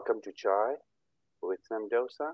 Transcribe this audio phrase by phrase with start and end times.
[0.00, 0.76] Welcome to Chai
[1.42, 2.30] with Samdosa.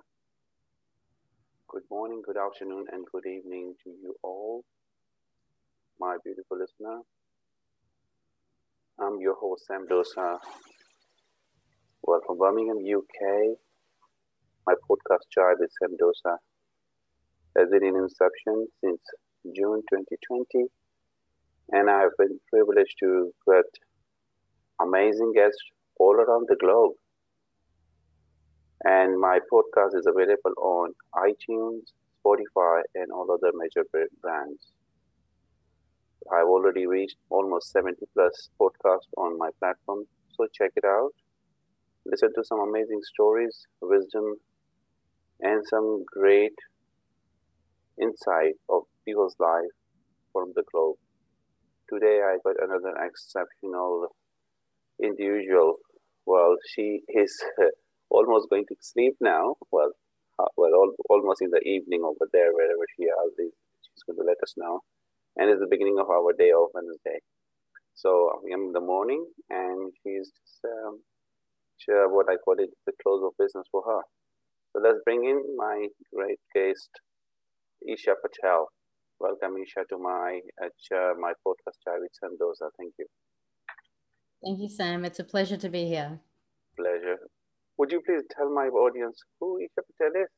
[1.69, 4.63] Good morning, good afternoon, and good evening to you all,
[5.99, 7.01] my beautiful listener.
[9.01, 10.39] I'm your host, Sam Dosa.
[12.05, 13.59] Well, from Birmingham, UK,
[14.65, 16.37] my podcast Chai with Sam Dosa
[17.59, 19.01] has been in inception since
[19.57, 20.69] June 2020,
[21.73, 23.67] and I have been privileged to get
[24.81, 25.59] amazing guests
[25.99, 26.93] all around the globe
[28.85, 31.93] and my podcast is available on iTunes,
[32.25, 33.85] Spotify, and all other major
[34.23, 34.73] brands.
[36.33, 40.05] I've already reached almost 70 plus podcasts on my platform,
[40.37, 41.13] so check it out.
[42.05, 44.37] Listen to some amazing stories, wisdom,
[45.41, 46.55] and some great
[48.01, 49.75] insight of people's life
[50.33, 50.97] from the globe.
[51.89, 54.09] Today, I got another exceptional
[55.03, 55.77] individual.
[56.27, 57.33] Well, she is
[58.17, 59.57] almost going to sleep now.
[59.71, 59.93] Well,
[60.39, 63.53] uh, well, all, almost in the evening over there, wherever she is,
[63.85, 64.81] she's going to let us know.
[65.37, 67.21] And it's the beginning of our day of Wednesday.
[67.95, 71.01] So I'm in the morning, and she's just, um,
[71.79, 74.03] sure what I call it, the close of business for her.
[74.73, 76.91] So let's bring in my great guest,
[77.87, 78.69] Isha Patel.
[79.19, 82.69] Welcome, Isha, to my uh, my podcast, Chai with Samdosa.
[82.77, 83.07] Thank you.
[84.45, 85.07] Thank you, Sam.
[85.07, 86.21] It's a pleasure to be here.
[86.77, 87.19] Pleasure.
[87.79, 90.29] Would you please tell my audience who Isha Patel is?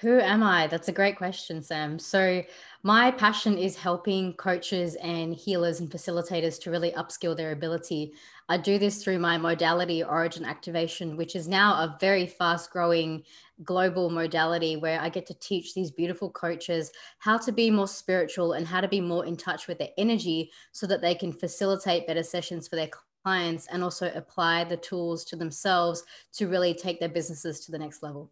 [0.00, 0.66] Who am I?
[0.66, 1.98] That's a great question, Sam.
[1.98, 2.42] So,
[2.82, 8.14] my passion is helping coaches and healers and facilitators to really upskill their ability.
[8.48, 13.22] I do this through my modality Origin Activation, which is now a very fast growing
[13.62, 18.54] global modality where I get to teach these beautiful coaches how to be more spiritual
[18.54, 22.08] and how to be more in touch with their energy so that they can facilitate
[22.08, 22.90] better sessions for their
[23.22, 27.78] clients and also apply the tools to themselves to really take their businesses to the
[27.78, 28.30] next level?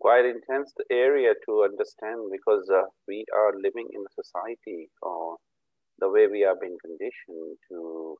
[0.00, 5.36] Quite intense area to understand because uh, we are living in a society or uh,
[5.98, 8.16] the way we are being conditioned to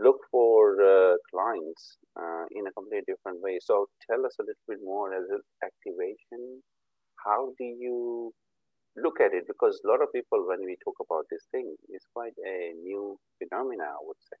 [0.00, 3.58] look for uh, clients uh, in a completely different way.
[3.62, 6.62] So tell us a little bit more as an activation.
[7.24, 8.32] How do you
[8.96, 9.44] look at it?
[9.46, 13.16] Because a lot of people, when we talk about this thing, it's quite a new
[13.38, 14.38] phenomena, I would say.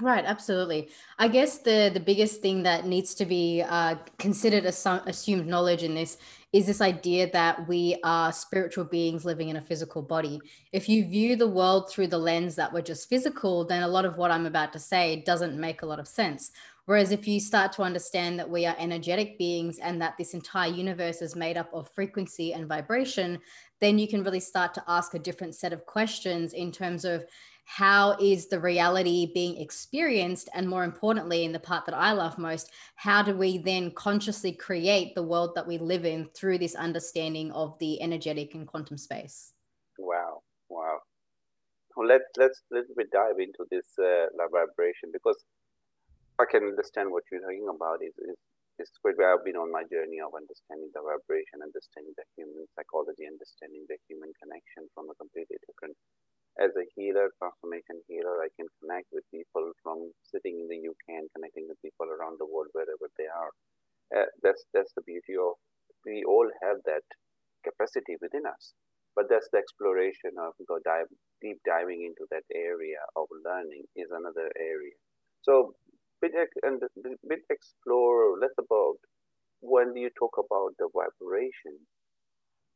[0.00, 0.90] Right, absolutely.
[1.18, 5.48] I guess the the biggest thing that needs to be uh, considered as some assumed
[5.48, 6.18] knowledge in this
[6.52, 10.40] is this idea that we are spiritual beings living in a physical body.
[10.72, 14.04] If you view the world through the lens that we're just physical, then a lot
[14.04, 16.52] of what I'm about to say doesn't make a lot of sense.
[16.86, 20.70] Whereas if you start to understand that we are energetic beings and that this entire
[20.70, 23.40] universe is made up of frequency and vibration,
[23.80, 27.26] then you can really start to ask a different set of questions in terms of
[27.68, 30.48] how is the reality being experienced?
[30.54, 34.52] And more importantly in the part that i love most how do we then consciously
[34.52, 38.96] create the world that we live in through this understanding of the energetic and quantum
[38.96, 39.52] space?
[39.98, 40.40] Wow.
[40.70, 41.00] Wow.
[41.94, 45.36] Well, let, let's a little bit dive into this uh, vibration because
[46.40, 48.00] i can understand what you're talking about.
[48.00, 48.38] Is, is
[48.78, 53.26] it's where i've been on my journey of understanding the vibration understanding the human psychology
[53.26, 55.57] understanding the human connection from a completely
[56.58, 61.22] as a healer, transformation healer, I can connect with people from sitting in the UK
[61.22, 63.52] and connecting with people around the world wherever they are.
[64.10, 65.54] Uh, that's that's the beauty of
[66.04, 67.04] we all have that
[67.62, 68.72] capacity within us,
[69.14, 71.06] but that's the exploration of go dive
[71.42, 74.96] deep diving into that area of learning is another area.
[75.42, 75.74] So
[76.20, 76.32] bit
[76.62, 76.82] and
[77.28, 78.98] bit explore less about
[79.60, 81.78] when you talk about the vibration.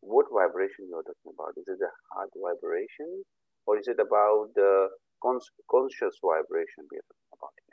[0.00, 1.54] What vibration you're talking about?
[1.56, 3.22] Is it a heart vibration?
[3.66, 4.88] Or is it about the
[5.22, 7.00] conscious vibration we're
[7.38, 7.72] talking about?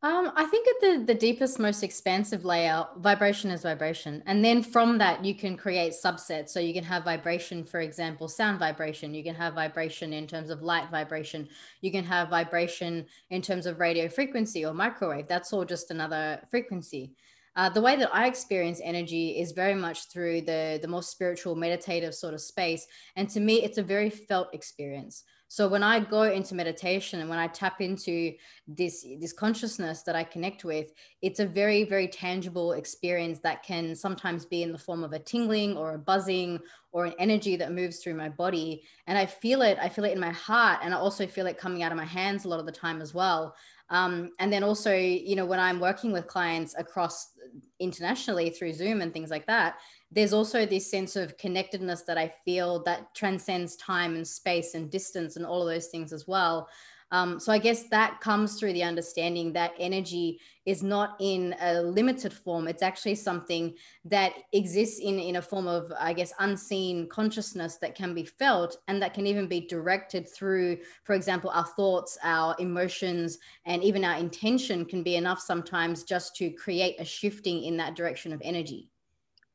[0.00, 4.22] Um, I think at the, the deepest, most expansive layer, vibration is vibration.
[4.26, 6.50] And then from that, you can create subsets.
[6.50, 9.12] So you can have vibration, for example, sound vibration.
[9.12, 11.48] You can have vibration in terms of light vibration.
[11.80, 15.26] You can have vibration in terms of radio frequency or microwave.
[15.26, 17.16] That's all just another frequency.
[17.58, 21.56] Uh, the way that I experience energy is very much through the the more spiritual,
[21.56, 25.24] meditative sort of space, and to me, it's a very felt experience.
[25.48, 28.34] So when I go into meditation and when I tap into
[28.68, 33.96] this this consciousness that I connect with, it's a very very tangible experience that can
[33.96, 36.60] sometimes be in the form of a tingling or a buzzing
[36.92, 39.78] or an energy that moves through my body, and I feel it.
[39.82, 42.04] I feel it in my heart, and I also feel it coming out of my
[42.04, 43.56] hands a lot of the time as well.
[43.90, 47.32] Um, and then also, you know, when I'm working with clients across
[47.80, 49.76] internationally through Zoom and things like that,
[50.10, 54.90] there's also this sense of connectedness that I feel that transcends time and space and
[54.90, 56.68] distance and all of those things as well.
[57.10, 61.80] Um, so I guess that comes through the understanding that energy is not in a
[61.80, 62.68] limited form.
[62.68, 63.74] It's actually something
[64.04, 68.76] that exists in, in a form of, I guess, unseen consciousness that can be felt
[68.88, 74.04] and that can even be directed through, for example, our thoughts, our emotions, and even
[74.04, 78.42] our intention can be enough sometimes just to create a shifting in that direction of
[78.44, 78.90] energy.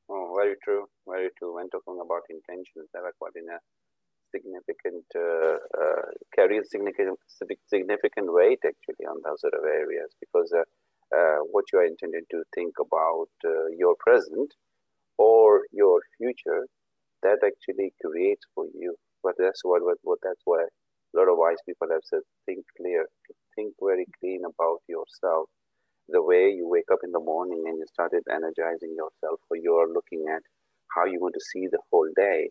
[0.10, 0.88] Oh, very true.
[1.08, 1.56] Very true.
[1.56, 3.60] When talking about intentions, there are quite in a
[4.34, 7.18] significant uh, uh, carries significant
[7.68, 10.64] significant weight actually on those sort of areas because uh,
[11.16, 14.50] uh, what you are intended to think about uh, your present
[15.18, 16.66] or your future
[17.22, 18.96] that actually creates for you.
[19.24, 23.06] But that's what, what, that's why a lot of wise people have said think clear
[23.56, 25.48] think very clean about yourself.
[26.10, 29.88] The way you wake up in the morning and you started energizing yourself or you're
[29.88, 30.42] looking at
[30.96, 32.50] how you want to see the whole day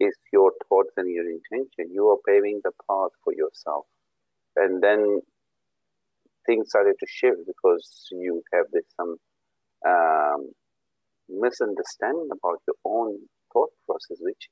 [0.00, 1.92] is your thoughts and your intention.
[1.92, 3.84] You are paving the path for yourself.
[4.56, 5.20] And then
[6.46, 9.16] things started to shift because you have this some
[9.86, 10.50] um,
[11.28, 13.18] misunderstanding about your own
[13.52, 14.48] thought process, which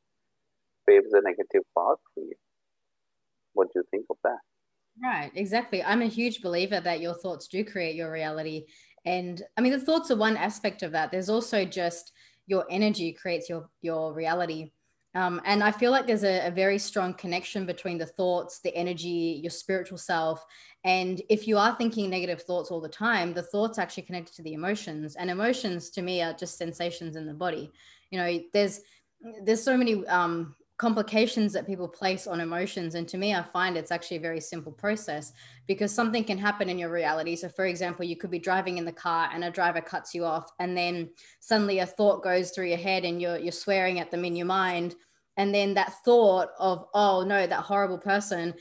[0.89, 2.35] paves a negative path for you.
[3.55, 4.39] What do you think of that?
[5.03, 5.83] Right, exactly.
[5.83, 8.67] I'm a huge believer that your thoughts do create your reality.
[9.07, 11.11] And I mean, the thoughts are one aspect of that.
[11.11, 12.13] There's also just
[12.47, 14.73] your energy creates your your reality
[15.15, 18.75] um, and I feel like there's a, a, very strong connection between the thoughts, the
[18.77, 20.45] energy, your spiritual self.
[20.85, 24.43] And if you are thinking negative thoughts all the time, the thoughts actually connected to
[24.43, 25.17] the emotions.
[25.17, 27.73] And emotions to me are just sensations in the body.
[28.11, 28.81] You know, there's
[29.43, 32.95] there's so many um, complications that people place on emotions.
[32.95, 35.33] And to me, I find it's actually a very simple process
[35.67, 37.37] because something can happen in your reality.
[37.37, 40.25] So, for example, you could be driving in the car and a driver cuts you
[40.25, 41.11] off, and then
[41.41, 44.47] suddenly a thought goes through your head and you're, you're swearing at them in your
[44.47, 44.95] mind
[45.39, 48.53] and then that thought of oh no that horrible person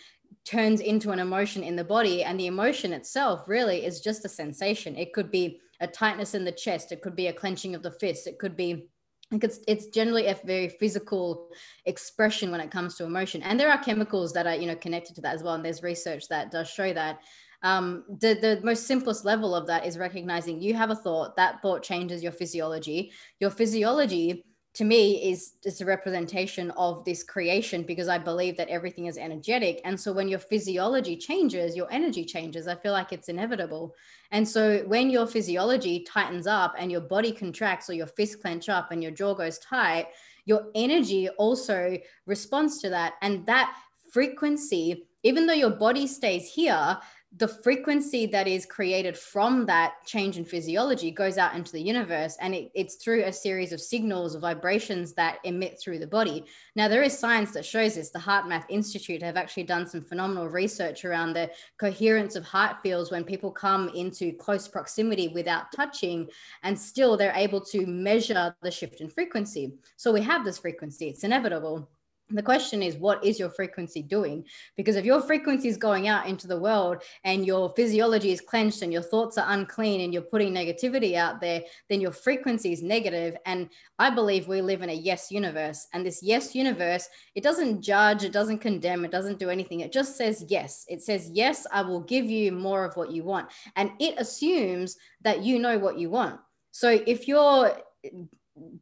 [0.46, 4.30] turns into an emotion in the body and the emotion itself really is just a
[4.30, 7.84] sensation it could be a tightness in the chest it could be a clenching of
[7.84, 8.90] the fist it could be
[9.32, 11.50] it's, it's generally a very physical
[11.86, 13.42] expression when it comes to emotion.
[13.44, 15.84] And there are chemicals that are you know connected to that as well and there's
[15.84, 17.20] research that does show that.
[17.64, 21.60] Um, the, the most simplest level of that is recognizing you have a thought that
[21.60, 23.12] thought changes your physiology.
[23.40, 24.46] Your physiology
[24.78, 29.18] to me is just a representation of this creation because I believe that everything is
[29.18, 29.82] energetic.
[29.84, 32.68] And so when your physiology changes, your energy changes.
[32.68, 33.96] I feel like it's inevitable.
[34.30, 38.70] And so when your physiology tightens up and your body contracts or your fist clench
[38.70, 40.10] up and your jaw goes tight,
[40.46, 41.98] your energy also
[42.28, 43.14] responds to that.
[43.24, 43.76] And that
[44.12, 47.00] frequency, even though your body stays here,
[47.36, 52.38] the frequency that is created from that change in physiology goes out into the universe
[52.40, 56.46] and it, it's through a series of signals or vibrations that emit through the body.
[56.78, 58.12] Now there is science that shows this.
[58.12, 63.12] The HeartMath institute have actually done some phenomenal research around the coherence of heart fields
[63.12, 66.30] when people come into close proximity without touching
[66.64, 69.74] and still they're able to measure the shift in frequency.
[69.98, 71.10] So we have this frequency.
[71.10, 71.90] It's inevitable
[72.30, 74.44] the question is what is your frequency doing?
[74.76, 78.82] Because if your frequency is going out into the world and your physiology is clenched
[78.82, 82.84] and your thoughts are unclean and you're putting negativity out there then your frequency is
[82.84, 83.38] negative.
[83.46, 83.70] And
[84.00, 85.88] i believe we live in a yes universe.
[85.94, 89.80] And this yes universe it doesn't judge it doesn't condemn it doesn't do anything.
[89.80, 90.86] It just says yes.
[90.90, 93.50] It says yes i will give you more of what you want.
[93.78, 96.40] And it assumes that you know what you want.
[96.72, 97.72] So if you're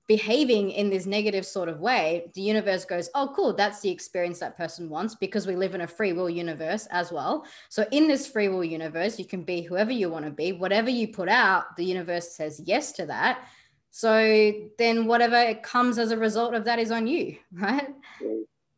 [0.08, 4.40] behaving in this negative sort of way, the universe goes, oh, cool, that's the experience
[4.40, 7.46] that person wants because we live in a free will universe as well.
[7.70, 10.52] So, in this free will universe, you can be whoever you want to be.
[10.54, 13.48] Whatever you put out, the universe says yes to that.
[13.92, 17.88] So, then whatever comes as a result of that is on you, right?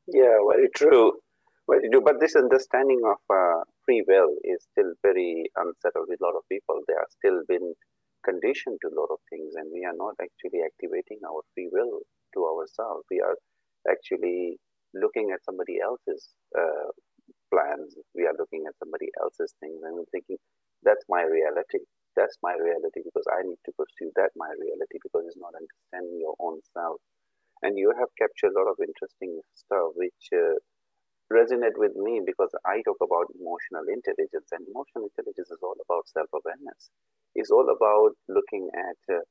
[0.08, 1.14] Yeah, very true.
[1.70, 2.02] Very true.
[2.02, 6.48] But this understanding of uh, free will is still very unsettled with a lot of
[6.50, 6.82] people.
[6.88, 7.74] They are still been
[8.26, 12.02] conditioned to a lot of things and we are not actually activating our free will
[12.34, 13.06] to ourselves.
[13.12, 13.38] We are
[13.90, 14.58] actually
[14.94, 16.92] looking at somebody else's uh,
[17.54, 17.96] plans.
[18.16, 20.38] We are looking at somebody else's things and we're thinking,
[20.84, 21.86] that's my reality.
[22.16, 26.18] That's my reality because I need to pursue that my reality because it's not understanding
[26.20, 27.00] your own self.
[27.62, 30.58] And you have captured a lot of interesting stuff which uh,
[31.32, 36.08] resonate with me because I talk about emotional intelligence and emotional intelligence is all about
[36.10, 36.90] self-awareness
[37.36, 39.22] It's all about looking at uh,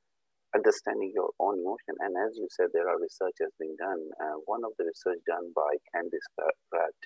[0.55, 1.95] understanding your own emotion.
[2.01, 4.03] And as you said, there are researchers being done.
[4.21, 6.99] Uh, one of the research done by Candace Pert,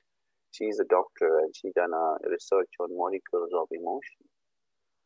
[0.53, 4.25] she's a doctor and she done a research on molecules of emotion.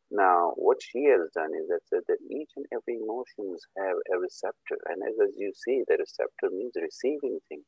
[0.09, 4.17] Now, what she has done is that said that each and every emotions have a
[4.17, 7.65] receptor, and as, as you see, the receptor means receiving things.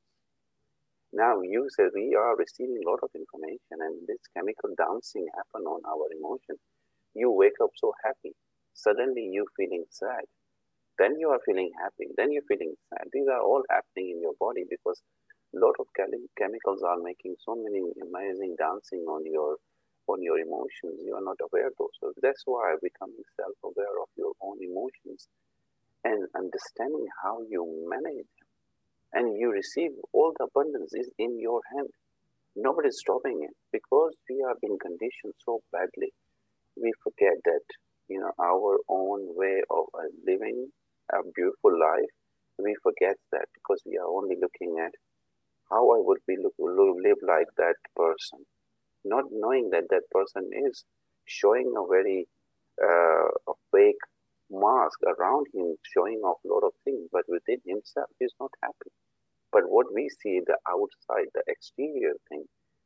[1.13, 5.65] Now you said we are receiving a lot of information and this chemical dancing happen
[5.67, 6.57] on our emotion.
[7.13, 8.35] You wake up so happy.
[8.73, 10.25] Suddenly you feeling sad.
[10.99, 12.09] Then you are feeling happy.
[12.17, 13.07] Then you're feeling sad.
[13.13, 15.01] These are all happening in your body because
[15.55, 15.87] a lot of
[16.37, 19.57] chemicals are making so many amazing dancing on your
[20.07, 21.01] on your emotions.
[21.03, 21.95] You are not aware of those.
[21.99, 25.27] So that's why becoming self-aware of your own emotions
[26.03, 28.46] and understanding how you manage them.
[29.13, 31.89] And you receive all the abundance is in your hand.
[32.55, 36.13] Nobody's stopping it because we are being conditioned so badly.
[36.75, 37.65] We forget that
[38.09, 40.71] you know our own way of uh, living
[41.13, 42.11] a beautiful life.
[42.57, 44.93] We forget that because we are only looking at
[45.69, 48.45] how I would be look, live like that person,
[49.05, 50.83] not knowing that that person is
[51.25, 52.27] showing a very
[52.81, 54.01] uh, a fake
[54.51, 58.91] mask around him, showing off a lot of things, but within himself, he's not happy.
[59.51, 62.45] But what we see, the outside, the exterior thing,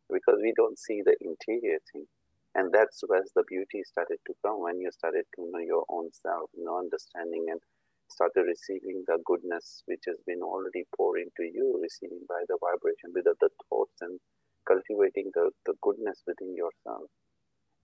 [0.10, 2.06] because we don't see the interior thing.
[2.53, 6.12] And that's where the beauty started to come when you started to know your own
[6.12, 7.62] self, you know, understanding and
[8.12, 13.15] started receiving the goodness which has been already poured into you, receiving by the vibration
[13.15, 14.20] with the thoughts and
[14.68, 17.08] cultivating the, the goodness within yourself.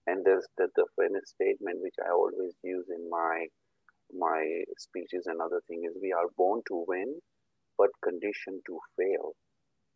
[0.06, 3.46] And there's the, the famous statement which I always use in my
[4.12, 7.20] my speeches and other thing is we are born to win,
[7.76, 9.32] but conditioned to fail.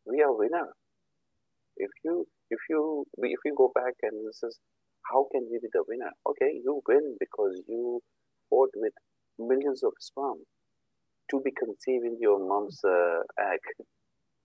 [0.06, 0.74] We are winner.
[1.76, 4.58] If you if you if you go back and this is
[5.10, 6.12] how can we be the winner?
[6.26, 8.00] Okay, you win because you
[8.50, 8.92] fought with
[9.38, 10.38] millions of sperm
[11.30, 13.60] to be conceived in your mom's uh, egg.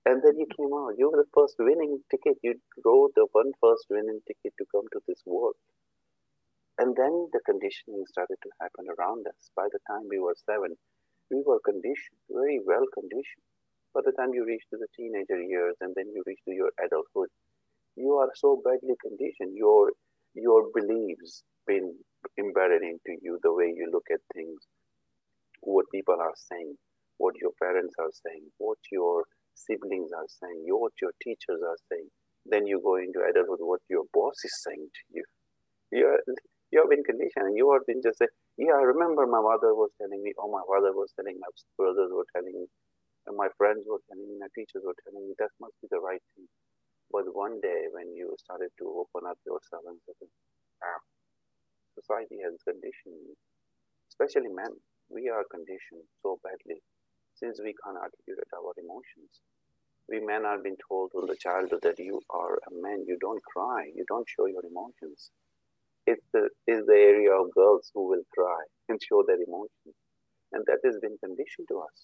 [0.05, 0.95] And then you came out.
[0.97, 2.37] You were the first winning ticket.
[2.41, 2.55] You
[2.85, 5.55] wrote the one first winning ticket to come to this world.
[6.79, 9.49] And then the conditioning started to happen around us.
[9.55, 10.77] By the time we were seven,
[11.31, 13.45] we were conditioned, very well conditioned.
[13.93, 16.71] By the time you reach to the teenager years and then you reach to your
[16.77, 17.29] adulthood,
[17.95, 19.57] you are so badly conditioned.
[19.57, 19.91] Your
[20.35, 21.97] your beliefs been
[22.37, 24.61] embedded into you, the way you look at things,
[25.61, 26.75] what people are saying,
[27.17, 32.07] what your parents are saying, what your siblings are saying, what your teachers are saying.
[32.45, 35.23] Then you go into adulthood, what your boss is saying to you.
[35.91, 36.19] You're,
[36.71, 37.53] you have been conditioned.
[37.53, 40.51] And you have been just say, yeah, I remember my mother was telling me, oh,
[40.51, 42.67] my father was telling, me, my brothers were telling me,
[43.27, 45.99] and my friends were telling me, my teachers were telling me, that must be the
[45.99, 46.47] right thing.
[47.11, 50.27] But one day when you started to open up yourself and say,
[50.83, 51.01] ah,
[51.95, 53.33] society has conditioned me,
[54.11, 54.75] especially men,
[55.09, 56.83] we are conditioned so badly
[57.35, 59.39] since we can't articulate our emotions.
[60.09, 63.43] We men are being told from the childhood that you are a man, you don't
[63.43, 65.31] cry, you don't show your emotions.
[66.07, 69.93] It's the, it's the area of girls who will cry and show their emotions.
[70.53, 71.97] And that has been conditioned to us.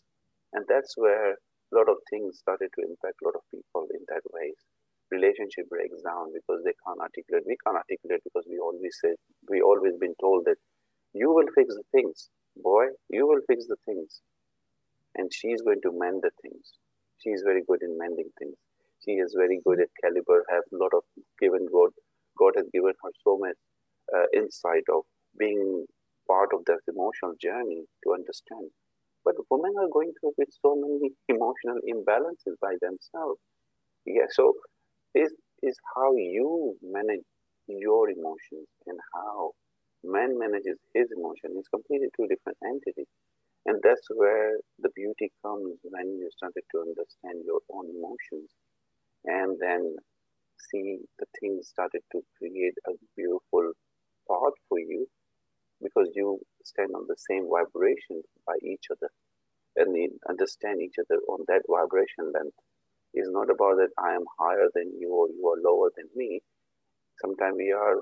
[0.54, 4.04] And that's where a lot of things started to impact a lot of people in
[4.10, 4.54] that way.
[5.10, 7.48] Relationship breaks down because they can't articulate.
[7.48, 9.16] We can't articulate because we always say,
[9.50, 10.60] we always been told that
[11.14, 14.22] you will fix the things boy, you will fix the things.
[15.16, 16.74] And she's going to mend the things.
[17.18, 18.56] She's very good in mending things.
[19.06, 21.04] She is very good at caliber, has a lot of
[21.40, 21.92] given God.
[22.38, 23.56] God has given her so much
[24.34, 25.04] insight of
[25.38, 25.86] being
[26.28, 28.70] part of that emotional journey to understand.
[29.26, 33.40] But women are going through with so many emotional imbalances by themselves.
[34.06, 34.54] Yeah, so
[35.16, 37.26] is is how you manage
[37.68, 39.52] your emotions and how
[40.04, 43.08] man manages his emotion is completely two different entities.
[43.66, 48.50] And that's where the beauty comes when you started to understand your own emotions
[49.26, 49.96] and then
[50.70, 53.74] see the things started to create a beautiful
[54.30, 55.08] path for you
[55.82, 59.10] because you stand on the same vibration by each other
[59.76, 62.56] and understand each other on that vibration length.
[63.14, 66.42] It's not about that I am higher than you or you are lower than me.
[67.22, 67.98] Sometimes we are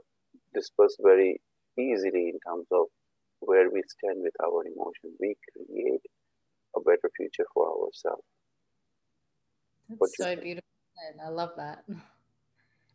[0.54, 1.42] dispersed very
[1.78, 2.88] easily in terms of
[3.40, 5.18] where we stand with our emotions.
[5.20, 6.02] We create
[6.76, 8.24] a better future for ourselves.
[9.90, 10.68] That's so beautiful.
[11.24, 11.84] I love that.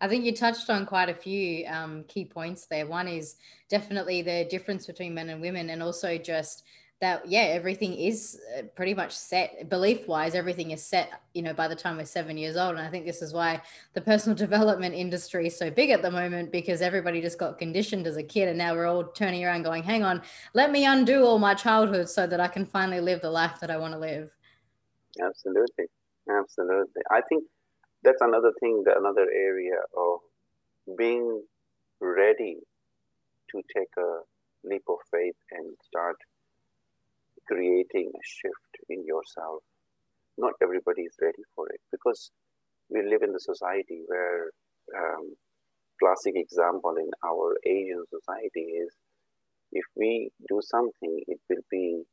[0.00, 2.87] I think you touched on quite a few um, key points there.
[2.87, 3.37] One is
[3.69, 6.65] definitely the difference between men and women, and also just
[6.99, 11.53] that yeah everything is uh, pretty much set belief wise everything is set you know
[11.53, 12.71] by the time we're seven years old.
[12.71, 13.61] And i think this is why
[13.93, 18.07] the personal development industry is so big at the moment because everybody just got conditioned
[18.07, 20.23] as a kid and now we're all turning around going hang on
[20.55, 23.71] let me undo all my childhood so that i can finally live the life that
[23.71, 24.31] i want to live.
[25.23, 25.87] Absolutely.
[26.29, 27.03] Absolutely.
[27.11, 27.45] I think
[28.06, 30.20] that's another thing another area of
[30.96, 31.42] being
[32.00, 32.58] ready
[33.50, 34.12] to take a
[34.64, 36.16] leap of faith and start
[37.48, 39.62] creating a shift in yourself.
[40.38, 42.30] Not everybody is ready for it because
[42.90, 44.50] we live in the society where
[44.96, 45.34] um,
[46.00, 48.92] classic example in our Asian society is
[49.72, 52.04] if we do something, it will be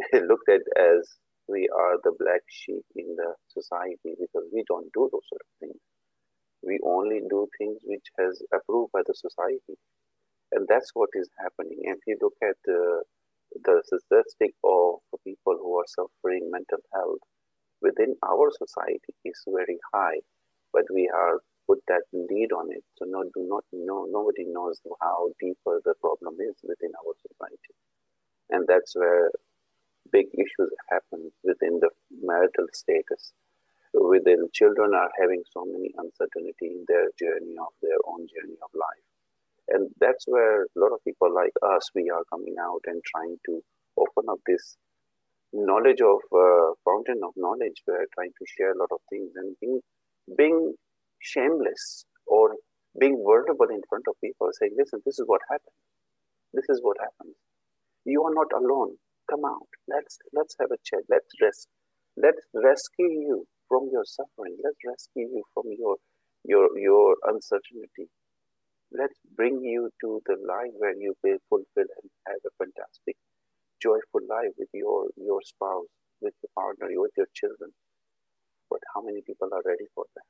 [0.14, 1.16] looked at as
[1.50, 5.52] we are the black sheep in the society because we don't do those sort of
[5.60, 5.80] things.
[6.62, 9.76] We only do things which has approved by the society.
[10.52, 11.78] And that's what is happening.
[11.86, 13.00] And if you look at uh,
[13.64, 17.22] the statistic of people who are suffering mental health
[17.82, 20.20] within our society is very high,
[20.72, 22.84] but we are put that lead on it.
[22.96, 27.74] So no, do not know, nobody knows how deeper the problem is within our society.
[28.50, 29.30] And that's where
[30.12, 31.90] big issues happen within the
[32.22, 33.32] marital status.
[33.92, 38.70] Within children are having so many uncertainty in their journey of their own journey of
[38.74, 39.06] life.
[39.68, 43.36] And that's where a lot of people like us, we are coming out and trying
[43.46, 43.62] to
[43.98, 44.76] open up this
[45.52, 47.82] knowledge of uh, fountain of knowledge.
[47.86, 49.80] We're trying to share a lot of things and being,
[50.36, 50.74] being
[51.20, 52.56] shameless or
[52.98, 55.78] being vulnerable in front of people, saying, listen, this is what happened.
[56.52, 57.36] This is what happens.
[58.04, 58.96] You are not alone.
[59.30, 59.68] Come out.
[59.86, 61.04] Let's let's have a chat.
[61.08, 61.68] Let's rest.
[62.16, 64.56] Let's rescue you from your suffering.
[64.64, 65.96] Let's rescue you from your
[66.44, 68.10] your your uncertainty.
[68.92, 73.16] Let's bring you to the life where you will fulfill and have a fantastic,
[73.80, 75.86] joyful life with your your spouse,
[76.20, 77.70] with your partner, with your children.
[78.68, 80.22] But how many people are ready for that?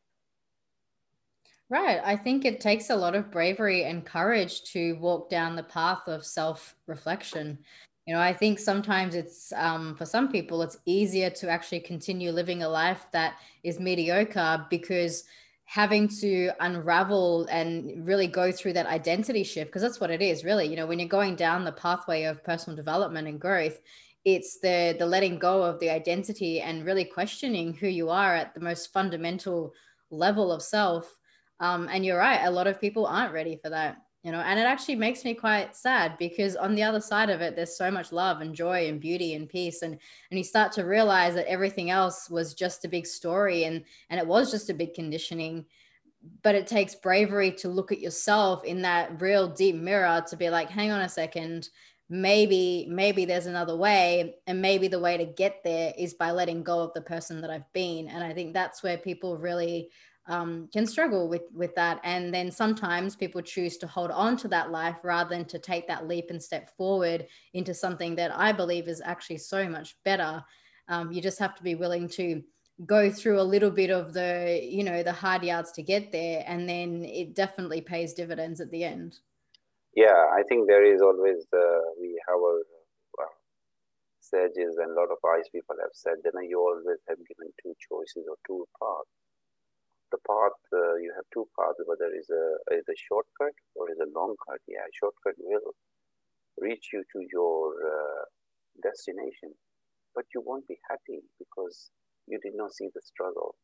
[1.71, 2.01] Right.
[2.05, 6.09] I think it takes a lot of bravery and courage to walk down the path
[6.09, 7.61] of self reflection.
[8.07, 12.33] You know, I think sometimes it's um, for some people, it's easier to actually continue
[12.33, 15.25] living a life that is mediocre because
[15.65, 20.45] having to unravel and really go through that identity shift, because that's what it is
[20.45, 20.67] really.
[20.67, 23.81] You know, when you're going down the pathway of personal development and growth,
[24.25, 28.55] it's the the letting go of the identity and really questioning who you are at
[28.55, 29.73] the most fundamental
[30.11, 31.17] level of self
[31.61, 34.61] um, and you're right, a lot of people aren't ready for that, you know, and
[34.61, 37.91] it actually makes me quite sad because on the other side of it, there's so
[37.91, 39.81] much love and joy and beauty and peace.
[39.81, 39.99] And
[40.31, 44.21] and you start to realize that everything else was just a big story and and
[44.21, 45.65] it was just a big conditioning.
[46.43, 50.51] But it takes bravery to look at yourself in that real deep mirror to be
[50.51, 51.71] like, hang on a second,
[52.11, 56.63] maybe maybe there's another way and maybe the way to get there is by letting
[56.65, 59.89] go of the person that i've been and i think that's where people really
[60.27, 62.01] um, can struggle with with that.
[62.05, 65.89] And then sometimes people choose to hold on to that life rather than to take
[65.89, 70.45] that leap and step forward into something that i believe is actually so much better.
[70.89, 72.43] Um, you just have to be willing to
[72.87, 76.43] go through a little bit of the you know the hard yards to get there
[76.47, 79.19] and then it definitely pays dividends at the end.
[79.95, 82.55] Yeah i think there is always uh, we have a
[83.21, 83.35] uh,
[84.21, 87.75] sages and a lot of wise people have said that you always have given two
[87.89, 89.20] choices or two paths
[90.11, 92.45] the path, uh, you have two paths, whether it's a,
[92.75, 94.61] is a shortcut or is a long cut.
[94.69, 95.75] Yeah, shortcut will
[96.59, 98.25] reach you to your uh,
[98.83, 99.55] destination,
[100.15, 101.91] but you won't be happy because
[102.27, 103.55] you did not see the struggle.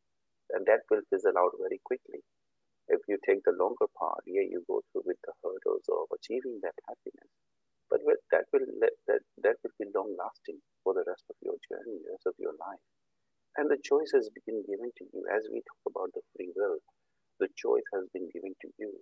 [0.51, 2.23] And that will fizzle out very quickly.
[2.87, 6.63] If you take the longer path, yeah, you go through with the hurdles of achieving
[6.63, 7.31] that happiness.
[7.89, 7.99] But
[8.31, 12.27] that will that, that will be long lasting for the rest of your journey, rest
[12.27, 12.83] of your life.
[13.57, 15.25] And the choice has been given to you.
[15.33, 16.77] As we talk about the free will,
[17.39, 18.93] the choice has been given to you.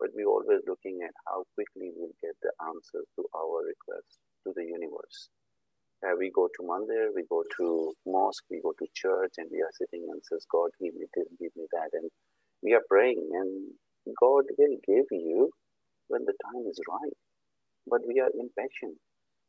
[0.00, 4.52] But we're always looking at how quickly we'll get the answers to our requests to
[4.54, 5.30] the universe.
[6.04, 9.62] Uh, we go to mandir, we go to mosque, we go to church, and we
[9.62, 11.90] are sitting and says, God, give me this, give me that.
[11.94, 12.10] And
[12.62, 13.72] we are praying, and
[14.20, 15.50] God will give you
[16.08, 17.16] when the time is right.
[17.86, 18.98] But we are impatient.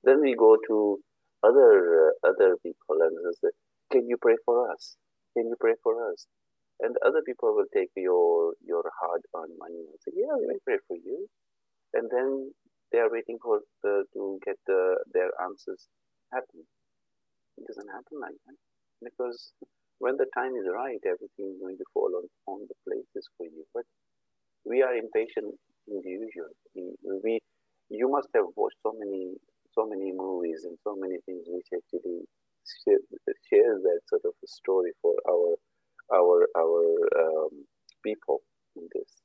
[0.04, 1.00] Then we go to
[1.44, 3.50] other uh, other people and say,
[3.91, 4.98] can you pray for us?
[5.38, 6.28] Can you pray for us?
[6.82, 10.98] And other people will take your your hard-earned money and say, yeah, we pray for
[10.98, 11.28] you.
[11.93, 12.52] And then
[12.91, 15.88] they are waiting for the, to get the, their answers
[16.34, 16.67] happen.
[17.58, 18.58] It doesn't happen like that
[19.04, 19.54] because
[20.00, 23.45] when the time is right, everything is going to fall on, on the places for
[23.48, 23.63] you.
[23.74, 23.86] But
[24.65, 25.56] we are impatient
[25.88, 26.58] individuals.
[26.76, 26.91] We,
[27.24, 27.39] we,
[27.89, 29.36] you must have watched so many,
[29.74, 32.28] so many movies and so many things which actually
[32.84, 32.99] share,
[33.49, 35.56] share that sort of a story for our
[36.13, 37.65] our our um,
[38.04, 38.41] people
[38.75, 39.21] in this.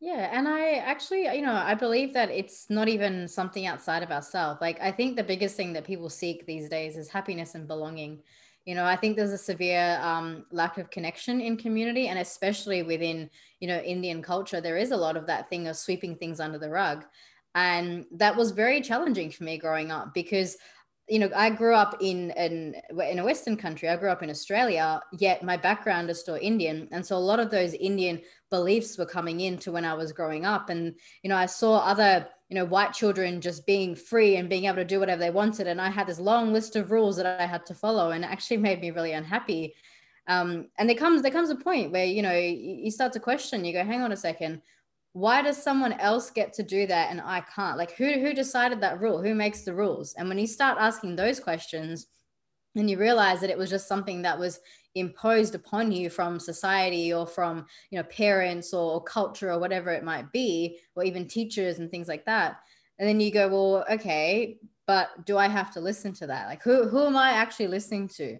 [0.00, 4.10] Yeah, and I actually, you know, I believe that it's not even something outside of
[4.10, 4.58] ourselves.
[4.62, 8.22] Like, I think the biggest thing that people seek these days is happiness and belonging.
[8.64, 12.82] You know, I think there's a severe um, lack of connection in community, and especially
[12.82, 13.28] within,
[13.60, 16.58] you know, Indian culture, there is a lot of that thing of sweeping things under
[16.58, 17.04] the rug.
[17.54, 20.56] And that was very challenging for me growing up because
[21.10, 23.88] you know, I grew up in, in in a Western country.
[23.88, 27.40] I grew up in Australia, yet my background is still Indian, and so a lot
[27.40, 30.70] of those Indian beliefs were coming into when I was growing up.
[30.70, 30.94] And
[31.24, 34.76] you know, I saw other you know white children just being free and being able
[34.76, 37.46] to do whatever they wanted, and I had this long list of rules that I
[37.46, 39.74] had to follow, and it actually made me really unhappy.
[40.28, 43.64] Um, and there comes there comes a point where you know you start to question.
[43.64, 44.62] You go, hang on a second
[45.12, 47.78] why does someone else get to do that and I can't?
[47.78, 49.22] Like who who decided that rule?
[49.22, 50.14] Who makes the rules?
[50.14, 52.06] And when you start asking those questions
[52.76, 54.60] and you realize that it was just something that was
[54.94, 60.04] imposed upon you from society or from you know parents or, culture or whatever it
[60.04, 62.56] might be or even teachers and things like that
[62.98, 66.62] and then you go well okay but do i have to listen to that like
[66.62, 68.36] who, who am i actually listening to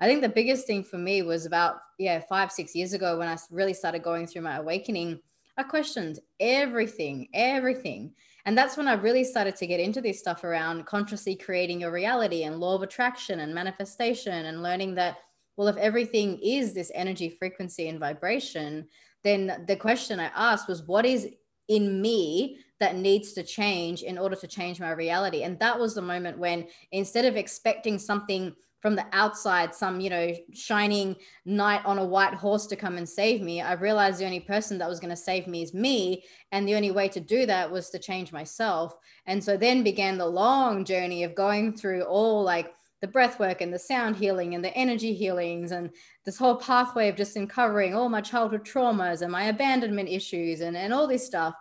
[0.00, 3.28] i think the biggest thing for me was about yeah five six years ago when
[3.28, 5.20] i really started going through my awakening
[5.62, 8.14] I questioned everything, everything.
[8.46, 11.92] And that's when I really started to get into this stuff around consciously creating your
[11.92, 15.18] reality and law of attraction and manifestation and learning that,
[15.56, 18.88] well, if everything is this energy, frequency, and vibration,
[19.22, 21.28] then the question I asked was, what is
[21.68, 25.44] in me that needs to change in order to change my reality?
[25.44, 30.10] And that was the moment when instead of expecting something from the outside some you
[30.10, 31.16] know shining
[31.46, 34.76] knight on a white horse to come and save me i realized the only person
[34.76, 37.70] that was going to save me is me and the only way to do that
[37.70, 38.96] was to change myself.
[39.26, 43.60] And so then began the long journey of going through all like the breath work
[43.60, 45.90] and the sound healing and the energy healings and
[46.24, 50.76] this whole pathway of just uncovering all my childhood traumas and my abandonment issues and,
[50.76, 51.54] and all this stuff.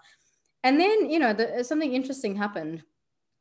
[0.63, 2.83] And then you know the, something interesting happened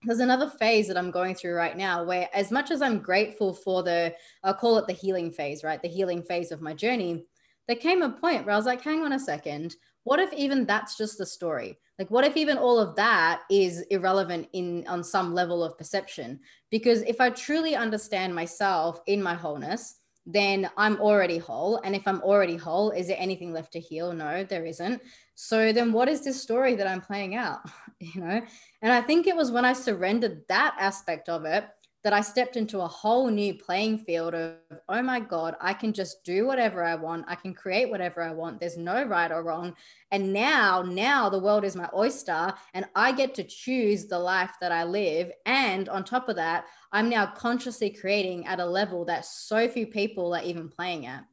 [0.04, 3.52] there's another phase that I'm going through right now where, as much as I'm grateful
[3.52, 5.80] for the, I'll call it the healing phase, right?
[5.80, 7.26] The healing phase of my journey,
[7.68, 9.76] there came a point where I was like, hang on a second.
[10.04, 11.78] What if even that's just the story?
[11.98, 16.40] Like, what if even all of that is irrelevant in on some level of perception?
[16.70, 21.80] Because if I truly understand myself in my wholeness, then I'm already whole.
[21.84, 24.12] And if I'm already whole, is there anything left to heal?
[24.12, 25.02] No, there isn't.
[25.42, 27.60] So then what is this story that I'm playing out?
[28.02, 28.40] You know?
[28.80, 31.68] And I think it was when I surrendered that aspect of it
[32.02, 34.54] that I stepped into a whole new playing field of,
[34.88, 37.26] oh my God, I can just do whatever I want.
[37.28, 38.58] I can create whatever I want.
[38.58, 39.76] There's no right or wrong.
[40.10, 44.52] And now, now the world is my oyster and I get to choose the life
[44.62, 45.30] that I live.
[45.44, 49.86] And on top of that, I'm now consciously creating at a level that so few
[49.86, 51.26] people are even playing at.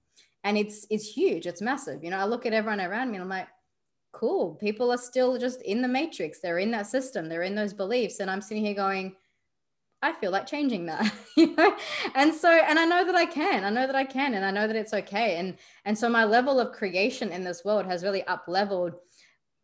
[0.44, 2.04] And it's it's huge, it's massive.
[2.04, 3.48] You know, I look at everyone around me and I'm like,
[4.12, 4.56] cool.
[4.56, 6.40] People are still just in the matrix.
[6.40, 7.30] They're in that system.
[7.30, 8.20] They're in those beliefs.
[8.20, 9.16] And I'm sitting here going,
[10.02, 11.76] I feel like changing that, you know?
[12.16, 14.52] And so, and I know that I can, I know that I can, and I
[14.52, 15.38] know that it's okay.
[15.38, 18.94] And, and so my level of creation in this world has really up leveled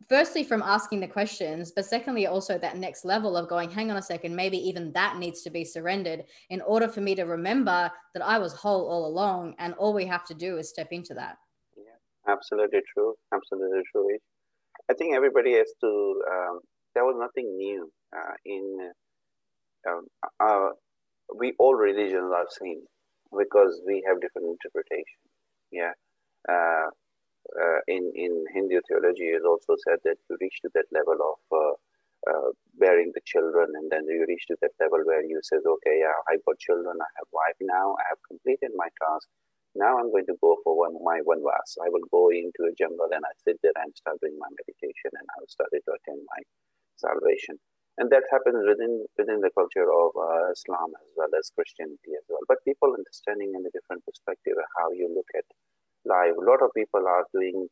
[0.10, 3.97] firstly from asking the questions, but secondly, also that next level of going, hang on
[3.97, 7.91] a second, maybe even that needs to be surrendered in order for me to remember
[8.13, 9.56] that I was whole all along.
[9.60, 11.38] And all we have to do is step into that.
[11.77, 13.13] Yeah, absolutely true.
[13.34, 14.17] Absolutely true.
[14.89, 16.60] I think everybody has to, um,
[16.93, 18.91] there was nothing new uh, in,
[20.39, 20.69] uh,
[21.36, 22.82] we all religions are same
[23.38, 25.19] because we have different interpretation.
[25.72, 25.93] Yeah.
[26.48, 26.89] Uh,
[27.60, 31.17] uh, in, in Hindu theology, it is also said that you reach to that level
[31.19, 31.74] of uh,
[32.30, 36.00] uh, bearing the children, and then you reach to that level where you says, okay,
[36.00, 39.28] yeah, I got children, I have wife now, I have completed my task.
[39.75, 41.77] Now I'm going to go for one my one verse.
[41.81, 45.12] I will go into a jungle and I sit there and start doing my meditation,
[45.17, 46.41] and I will start to attain my
[46.97, 47.57] salvation.
[47.97, 52.25] And that happens within within the culture of uh, Islam as well as Christianity as
[52.29, 52.45] well.
[52.47, 55.45] But people understanding in a different perspective how you look at
[56.05, 56.38] life.
[56.38, 57.67] A lot of people are doing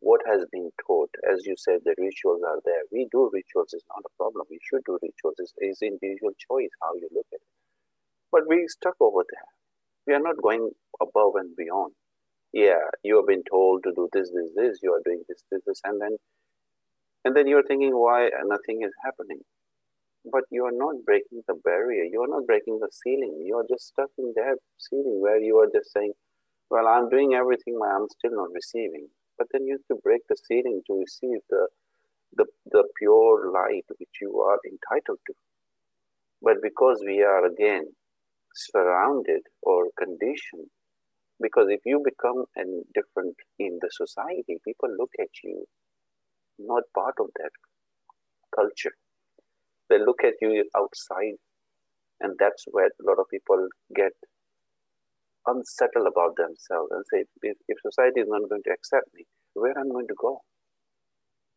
[0.00, 1.10] what has been taught.
[1.30, 2.82] As you said, the rituals are there.
[2.92, 4.46] We do rituals is not a problem.
[4.50, 5.36] We should do rituals.
[5.38, 7.54] It's, it's individual choice how you look at it.
[8.32, 9.50] But we stuck over there
[10.10, 10.70] we are not going
[11.00, 11.92] above and beyond.
[12.52, 15.62] Yeah, you have been told to do this, this, this, you are doing this, this,
[15.66, 16.16] this, and then
[17.24, 19.40] and then you're thinking why nothing is happening.
[20.24, 23.66] But you are not breaking the barrier, you are not breaking the ceiling, you are
[23.70, 26.12] just stuck in that ceiling where you are just saying,
[26.70, 29.08] Well, I'm doing everything, but I'm still not receiving.
[29.38, 31.68] But then you have to break the ceiling to receive the
[32.34, 35.34] the, the pure light which you are entitled to.
[36.42, 37.86] But because we are again
[38.54, 40.68] surrounded or conditioned.
[41.40, 42.44] Because if you become
[42.94, 45.66] different in the society, people look at you
[46.58, 47.50] not part of that
[48.54, 48.94] culture.
[49.88, 51.36] They look at you outside,
[52.20, 54.12] and that's where a lot of people get
[55.46, 59.76] unsettled about themselves and say, if, if society is not going to accept me, where
[59.78, 60.40] am I going to go?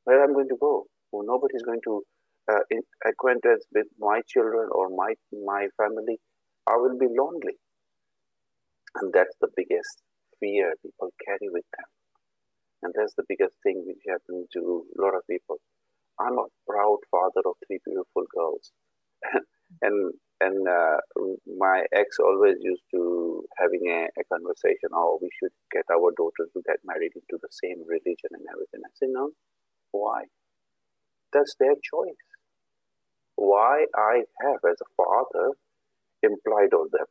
[0.06, 0.86] Where am I going to go?
[1.12, 2.04] Well, nobody's going to
[2.52, 2.60] uh,
[3.06, 5.14] acquaint us with my children or my
[5.46, 6.20] my family
[6.68, 7.58] I will be lonely.
[8.96, 10.04] And that's the biggest
[10.40, 11.90] fear people carry with them.
[12.84, 15.58] And that's the biggest thing which happens to a lot of people.
[16.20, 18.72] I'm a proud father of three beautiful girls.
[19.82, 20.98] and and uh,
[21.58, 26.50] my ex always used to having a, a, conversation oh we should get our daughters
[26.54, 29.30] to get married into the same religion and everything i said no
[29.92, 30.24] why
[31.32, 32.28] that's their choice
[33.36, 35.56] why i have as a father
[36.24, 37.10] implied on them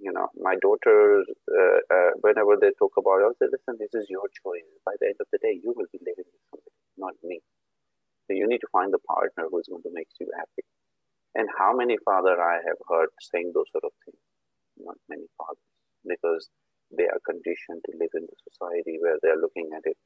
[0.00, 1.26] you know my daughters
[1.60, 4.94] uh, uh, whenever they talk about it i say listen this is your choice by
[5.00, 7.38] the end of the day you will be living with somebody not me
[8.26, 10.64] so you need to find the partner who's going to make you happy
[11.34, 14.20] and how many father I have heard saying those sort of things?
[14.78, 15.64] Not many fathers,
[16.04, 16.48] because
[16.92, 19.96] they are conditioned to live in the society where they are looking at it.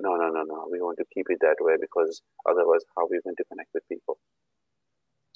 [0.00, 0.66] No, no, no, no.
[0.70, 3.70] We want to keep it that way because otherwise, how are we going to connect
[3.74, 4.18] with people?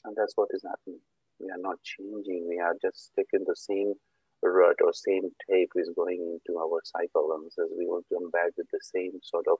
[0.05, 1.01] And that's what is happening.
[1.41, 2.47] We are not changing.
[2.49, 3.95] We are just in the same
[4.43, 7.33] rut or same tape is going into our cycle.
[7.35, 9.59] And says we want to come back with the same sort of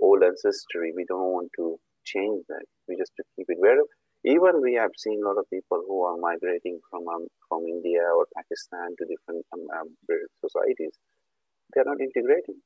[0.00, 0.92] old ancestry.
[0.94, 2.64] We don't want to change that.
[2.88, 3.82] We just to keep it where
[4.24, 8.02] even we have seen a lot of people who are migrating from um, from India
[8.02, 9.88] or Pakistan to different um, um,
[10.42, 10.98] societies.
[11.72, 12.58] They're not integrating.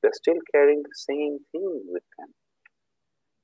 [0.00, 2.28] They're still carrying the same thing with them.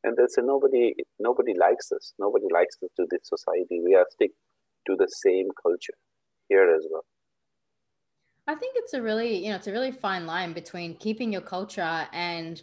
[0.03, 2.15] And that's say nobody nobody likes us.
[2.19, 3.81] Nobody likes us to this society.
[3.85, 4.33] We are stick
[4.87, 5.95] to the same culture
[6.49, 7.05] here as well.
[8.47, 11.43] I think it's a really, you know, it's a really fine line between keeping your
[11.43, 12.63] culture and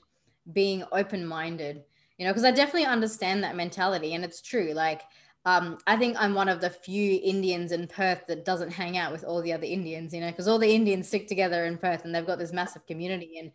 [0.52, 1.84] being open-minded
[2.17, 4.13] you know, because I definitely understand that mentality.
[4.13, 4.73] And it's true.
[4.73, 5.04] Like,
[5.45, 9.12] um, I think I'm one of the few Indians in Perth that doesn't hang out
[9.12, 12.06] with all the other Indians, you know, because all the Indians stick together in Perth
[12.06, 13.38] and they've got this massive community.
[13.39, 13.52] And,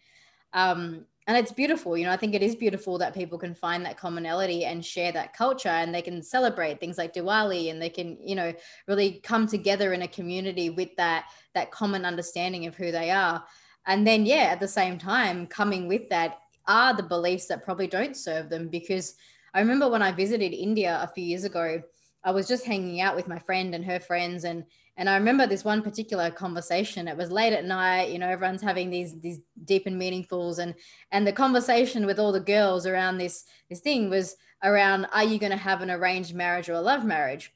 [0.52, 3.84] um, and it's beautiful, you know, I think it is beautiful that people can find
[3.84, 7.90] that commonality and share that culture and they can celebrate things like Diwali and they
[7.90, 8.52] can, you know,
[8.88, 13.44] really come together in a community with that, that common understanding of who they are.
[13.86, 17.86] And then, yeah, at the same time, coming with that are the beliefs that probably
[17.86, 19.14] don't serve them because
[19.54, 21.82] I remember when I visited India a few years ago,
[22.24, 24.64] I was just hanging out with my friend and her friends and
[24.96, 27.08] and I remember this one particular conversation.
[27.08, 30.74] It was late at night, you know, everyone's having these these deep and meaningfuls and
[31.10, 35.38] and the conversation with all the girls around this this thing was around are you
[35.38, 37.52] going to have an arranged marriage or a love marriage?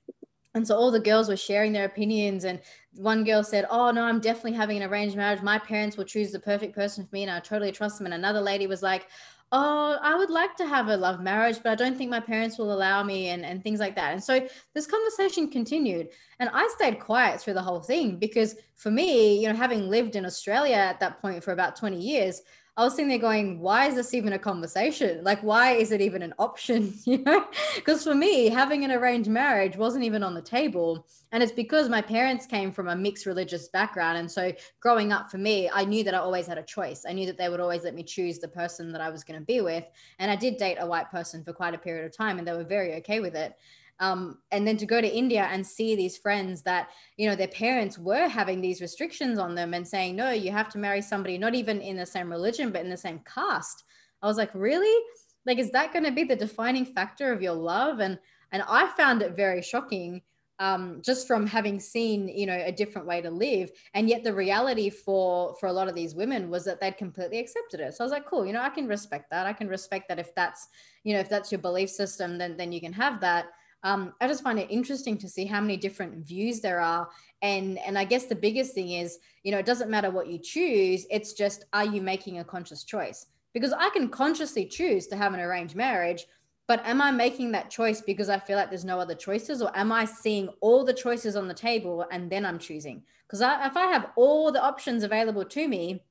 [0.55, 2.47] And so all the girls were sharing their opinions.
[2.47, 2.61] And
[2.95, 5.43] one girl said, Oh, no, I'm definitely having an arranged marriage.
[5.43, 8.07] My parents will choose the perfect person for me, and I totally trust them.
[8.07, 9.07] And another lady was like,
[9.53, 12.59] Oh, I would like to have a love marriage, but I don't think my parents
[12.59, 14.13] will allow me, and, and things like that.
[14.13, 16.09] And so this conversation continued.
[16.41, 20.17] And I stayed quiet through the whole thing because for me, you know, having lived
[20.17, 22.43] in Australia at that point for about 20 years,
[22.79, 25.25] I was sitting there going, why is this even a conversation?
[25.25, 26.93] Like, why is it even an option?
[27.07, 31.07] You know, because for me, having an arranged marriage wasn't even on the table.
[31.31, 34.19] And it's because my parents came from a mixed religious background.
[34.19, 37.05] And so growing up for me, I knew that I always had a choice.
[37.09, 39.39] I knew that they would always let me choose the person that I was going
[39.39, 39.85] to be with.
[40.19, 42.53] And I did date a white person for quite a period of time, and they
[42.53, 43.57] were very okay with it
[44.01, 47.49] um, and then to go to india and see these friends that you know their
[47.49, 51.39] parents were having these restrictions on them and saying no you have to marry somebody
[51.39, 53.85] not even in the same religion but in the same caste.
[54.23, 55.05] I was like really?
[55.45, 58.01] Like is that going to be the defining factor of your love?
[58.01, 58.19] And
[58.53, 60.23] and i found it very shocking
[60.59, 63.71] um, just from having seen you know a different way to live.
[63.93, 67.39] And yet the reality for for a lot of these women was that they'd completely
[67.39, 67.95] accepted it.
[67.95, 69.47] So i was like cool you know i can respect that.
[69.47, 70.69] I can respect that if that's
[71.05, 73.47] you know if that's your belief system then then you can have that
[73.87, 77.09] um, I just find it interesting to see how many different views there are.
[77.41, 80.41] And, and I guess the biggest thing is, you know, it doesn't matter what you
[80.41, 81.07] choose.
[81.09, 83.27] It's just, are you making a conscious choice?
[83.55, 86.27] Because I can consciously choose to have an arranged marriage,
[86.67, 89.63] but am I making that choice because I feel like there's no other choices?
[89.63, 93.05] Or am I seeing all the choices on the table and then I'm choosing?
[93.29, 96.03] Because if I have all the options available to me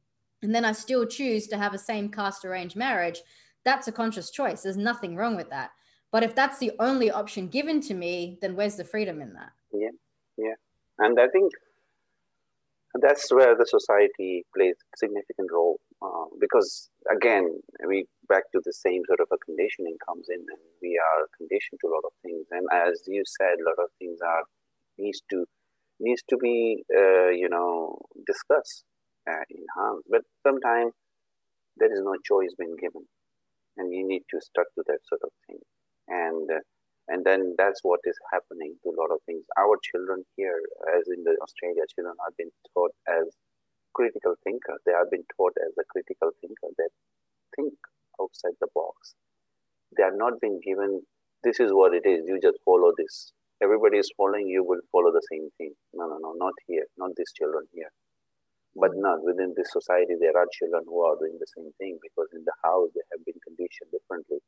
[0.43, 3.19] and then I still choose to have a same caste arranged marriage,
[3.65, 4.61] that's a conscious choice.
[4.61, 5.71] There's nothing wrong with that.
[6.11, 9.51] But if that's the only option given to me, then where's the freedom in that?
[9.73, 9.89] Yeah,
[10.37, 10.55] yeah.
[10.97, 11.51] And I think
[13.01, 18.73] that's where the society plays a significant role uh, because again we back to the
[18.73, 22.13] same sort of a conditioning comes in and we are conditioned to a lot of
[22.23, 24.43] things and as you said a lot of things are
[24.97, 25.45] needs to
[25.99, 28.83] needs to be uh, you know discussed
[29.29, 30.93] uh, enhanced but sometimes
[31.77, 33.03] there is no choice being given
[33.77, 35.59] and you need to stuck to that sort of thing
[36.07, 36.63] and uh,
[37.07, 39.45] and then that's what is happening to a lot of things.
[39.57, 40.57] Our children here,
[40.97, 43.29] as in the Australia children, have been taught as
[43.93, 44.81] critical thinkers.
[44.85, 46.89] They have been taught as a critical thinker that
[47.55, 47.73] think
[48.19, 49.13] outside the box.
[49.95, 51.01] They are not being given
[51.43, 52.25] this is what it is.
[52.25, 53.31] You just follow this
[53.63, 55.73] everybody is following you will follow the same thing.
[55.93, 57.91] No, no, no, not here, not these children here.
[58.75, 62.27] But not within this society, there are children who are doing the same thing because
[62.35, 64.43] in the house they have been conditioned differently.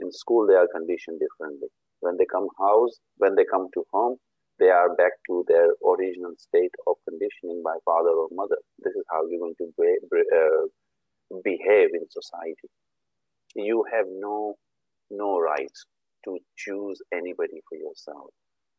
[0.00, 1.68] In school, they are conditioned differently.
[2.00, 4.16] When they come house, when they come to home,
[4.58, 8.58] they are back to their original state of conditioning by father or mother.
[8.78, 10.66] This is how you're going to uh,
[11.44, 12.68] behave in society.
[13.54, 14.54] You have no
[15.10, 15.86] no rights
[16.24, 18.30] to choose anybody for yourself.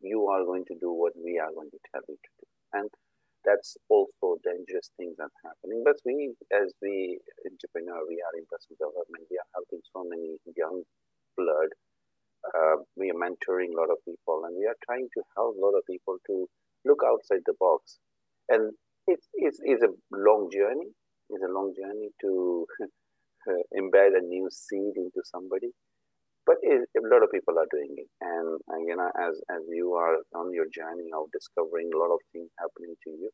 [0.02, 2.48] You are going to do what we are going to tell you to do.
[2.74, 2.90] And
[3.44, 5.82] that's also dangerous things that are happening.
[5.84, 9.26] But we, as we entrepreneur, we are in personal development.
[9.30, 10.84] We are helping so many young
[11.38, 11.72] blood.
[12.44, 15.62] Uh, we are mentoring a lot of people, and we are trying to help a
[15.62, 16.48] lot of people to
[16.86, 17.98] look outside the box.
[18.50, 18.74] And
[19.08, 20.90] it's, it's, it's a long journey.
[21.30, 22.66] It's a long journey to
[23.78, 25.72] embed a new seed into somebody
[26.46, 29.62] but it, a lot of people are doing it and uh, you know as as
[29.70, 33.30] you are on your journey of discovering a lot of things happening to you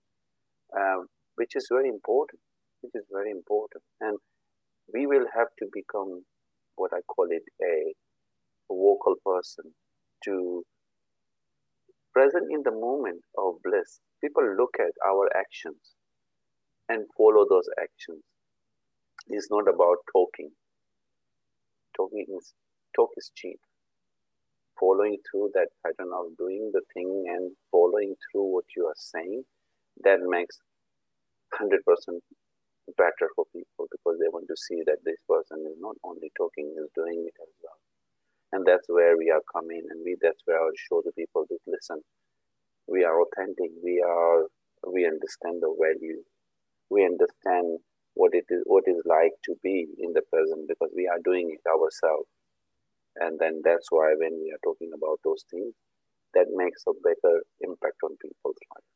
[0.80, 2.40] um, which is very important
[2.82, 4.18] which is very important and
[4.94, 6.24] we will have to become
[6.78, 7.76] what i call it a,
[8.72, 9.74] a vocal person
[10.24, 10.64] to
[12.18, 14.00] present in the moment of bliss.
[14.24, 15.94] People look at our actions
[16.90, 18.24] and follow those actions.
[19.28, 20.50] It's not about talking.
[21.96, 22.54] Talking is
[22.96, 23.60] talk is cheap.
[24.80, 29.44] Following through that pattern of doing the thing and following through what you are saying,
[30.04, 30.58] that makes
[31.62, 31.78] 100%
[32.98, 36.74] better for people because they want to see that this person is not only talking,
[36.78, 37.80] is doing it as well.
[38.54, 41.60] And that's where we are coming and we that's where I show the people that
[41.68, 42.02] listen.
[42.88, 44.48] We are authentic, we are
[44.88, 46.24] we understand the value,
[46.90, 47.80] we understand
[48.16, 51.52] what it is what is like to be in the present because we are doing
[51.56, 52.28] it ourselves
[53.18, 55.74] and then that's why when we are talking about those things
[56.34, 58.90] that makes a better impact on people's life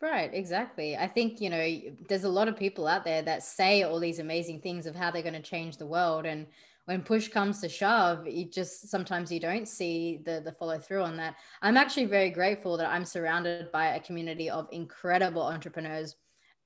[0.00, 0.96] Right, exactly.
[0.96, 4.20] I think, you know, there's a lot of people out there that say all these
[4.20, 6.24] amazing things of how they're going to change the world.
[6.24, 6.46] And
[6.84, 11.02] when push comes to shove, you just sometimes you don't see the the follow through
[11.02, 11.34] on that.
[11.62, 16.14] I'm actually very grateful that I'm surrounded by a community of incredible entrepreneurs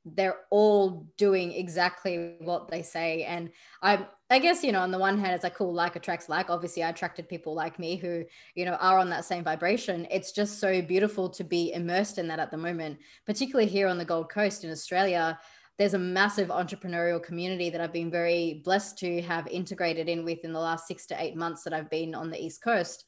[0.05, 3.25] they're all doing exactly what they say.
[3.25, 3.51] And
[3.83, 6.51] i i guess you know on the one hand it's like cool like attracts like.
[6.51, 10.07] Obviously i attracted people like me who you know are on that same vibration.
[10.11, 13.99] It's just so beautiful to be immersed in that at the moment particularly here on
[13.99, 15.39] the gold coast in australia.
[15.79, 20.45] There's a massive entrepreneurial community that I've been very blessed to have integrated in with
[20.45, 23.05] in the last six to eight months that I've been on the East Coast.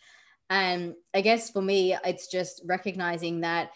[0.50, 3.70] And I guess for me, it's just recognizing that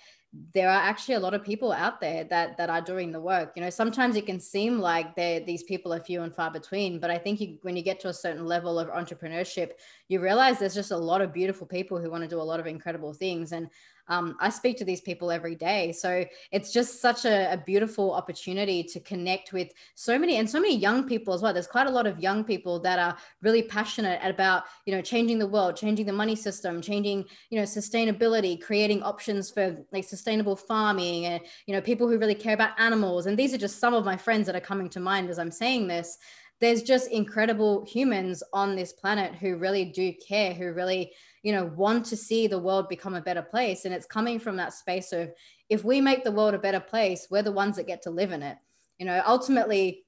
[0.52, 3.52] there are actually a lot of people out there that that are doing the work.
[3.56, 7.10] You know sometimes it can seem like these people are few and far between but
[7.10, 9.72] i think you, when you get to a certain level of entrepreneurship
[10.08, 12.60] you realize there's just a lot of beautiful people who want to do a lot
[12.60, 13.52] of incredible things.
[13.52, 13.68] And
[14.08, 15.92] um, I speak to these people every day.
[15.92, 20.60] So it's just such a, a, beautiful opportunity to connect with so many and so
[20.60, 21.52] many young people as well.
[21.52, 25.38] There's quite a lot of young people that are really passionate about, you know, changing
[25.38, 30.56] the world, changing the money system, changing, you know, sustainability, creating options for like sustainable
[30.56, 33.26] farming and, you know, people who really care about animals.
[33.26, 35.50] And these are just some of my friends that are coming to mind as I'm
[35.50, 36.18] saying this
[36.60, 41.12] there's just incredible humans on this planet who really do care, who really,
[41.48, 43.86] you know, want to see the world become a better place.
[43.86, 45.32] And it's coming from that space of
[45.70, 48.32] if we make the world a better place, we're the ones that get to live
[48.32, 48.58] in it.
[48.98, 50.04] You know, ultimately,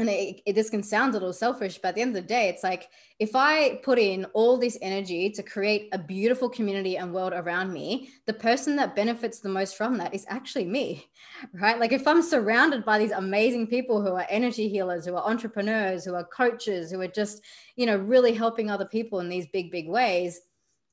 [0.00, 2.28] and it, it, this can sound a little selfish, but at the end of the
[2.28, 2.88] day, it's like
[3.20, 7.72] if I put in all this energy to create a beautiful community and world around
[7.72, 11.06] me, the person that benefits the most from that is actually me,
[11.52, 11.78] right?
[11.78, 16.04] Like if I'm surrounded by these amazing people who are energy healers, who are entrepreneurs,
[16.04, 17.40] who are coaches, who are just,
[17.76, 20.40] you know, really helping other people in these big, big ways,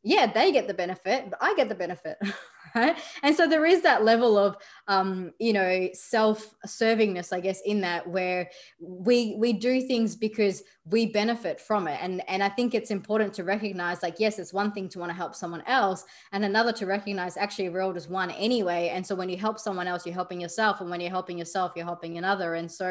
[0.04, 2.18] yeah, they get the benefit, but I get the benefit.
[2.76, 3.00] Right?
[3.24, 4.56] And so there is that level of,
[4.88, 11.08] um, you know, self-servingness, I guess, in that where we we do things because we
[11.08, 11.98] benefit from it.
[12.00, 15.10] And and I think it's important to recognize, like, yes, it's one thing to want
[15.10, 18.90] to help someone else, and another to recognize actually world is one anyway.
[18.90, 21.72] And so when you help someone else, you're helping yourself, and when you're helping yourself,
[21.76, 22.54] you're helping another.
[22.54, 22.90] And so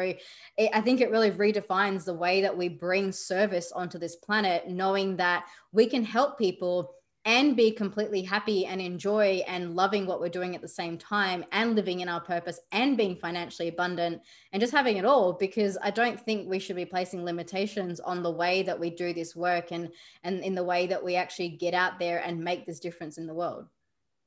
[0.57, 4.67] it, I think it really redefines the way that we bring service onto this planet,
[4.67, 6.95] knowing that we can help people
[7.25, 11.43] and be completely happy and enjoy and loving what we're doing at the same time
[11.51, 14.21] and living in our purpose and being financially abundant
[14.53, 18.23] and just having it all because i don't think we should be placing limitations on
[18.23, 19.89] the way that we do this work and
[20.23, 23.27] and in the way that we actually get out there and make this difference in
[23.27, 23.65] the world.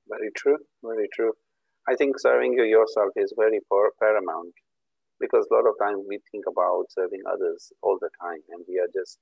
[0.08, 1.32] Very true very true.
[1.88, 3.60] I think serving yourself is very
[3.98, 4.54] paramount
[5.20, 8.78] because a lot of times we think about serving others all the time and we
[8.78, 9.18] are just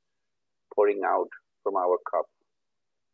[0.75, 1.29] pouring out
[1.63, 2.27] from our cup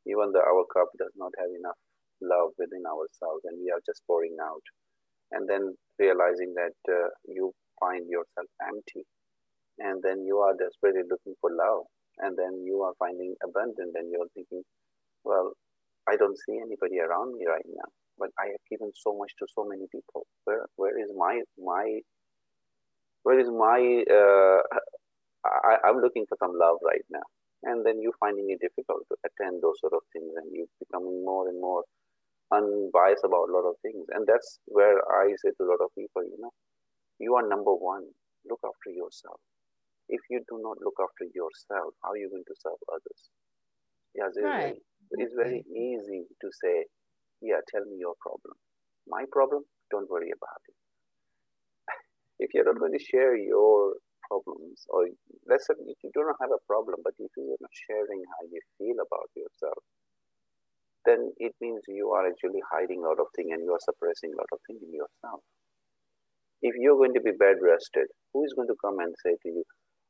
[0.07, 1.79] even though our cup does not have enough
[2.23, 4.65] love within ourselves and we are just pouring out
[5.33, 9.05] and then realizing that uh, you find yourself empty
[9.79, 11.85] and then you are desperately looking for love
[12.19, 14.63] and then you are finding abundant and you're thinking
[15.25, 15.53] well
[16.09, 17.89] i don't see anybody around me right now
[18.19, 20.27] but i have given so much to so many people.
[20.45, 22.01] Where where is my my
[23.25, 23.81] where is my
[24.11, 24.63] uh,
[25.47, 27.27] I, i'm looking for some love right now
[27.63, 31.25] and then you finding it difficult to attend those sort of things and you becoming
[31.25, 31.85] more and more
[32.53, 34.07] unbiased about a lot of things.
[34.13, 36.53] And that's where i say to a lot of people you know
[37.19, 38.05] you are number one.
[38.49, 39.41] Look after yourself.
[40.09, 43.21] If you do not look after yourself how are you going to serve others?
[44.15, 44.77] Yeah it's, right.
[45.11, 46.85] very, it's very easy to say
[47.41, 48.55] yeah tell me your problem.
[49.09, 49.65] My problem?
[49.91, 50.79] Don't worry about it.
[52.45, 53.95] If you're not going to share your
[54.29, 55.09] problems, or
[55.49, 58.43] let's say if you do not have a problem, but if you're not sharing how
[58.51, 59.83] you feel about yourself,
[61.07, 64.33] then it means you are actually hiding a lot of things and you are suppressing
[64.35, 65.41] a lot of things in yourself.
[66.63, 69.49] If you're going to be bed rested, who is going to come and say to
[69.49, 69.65] you,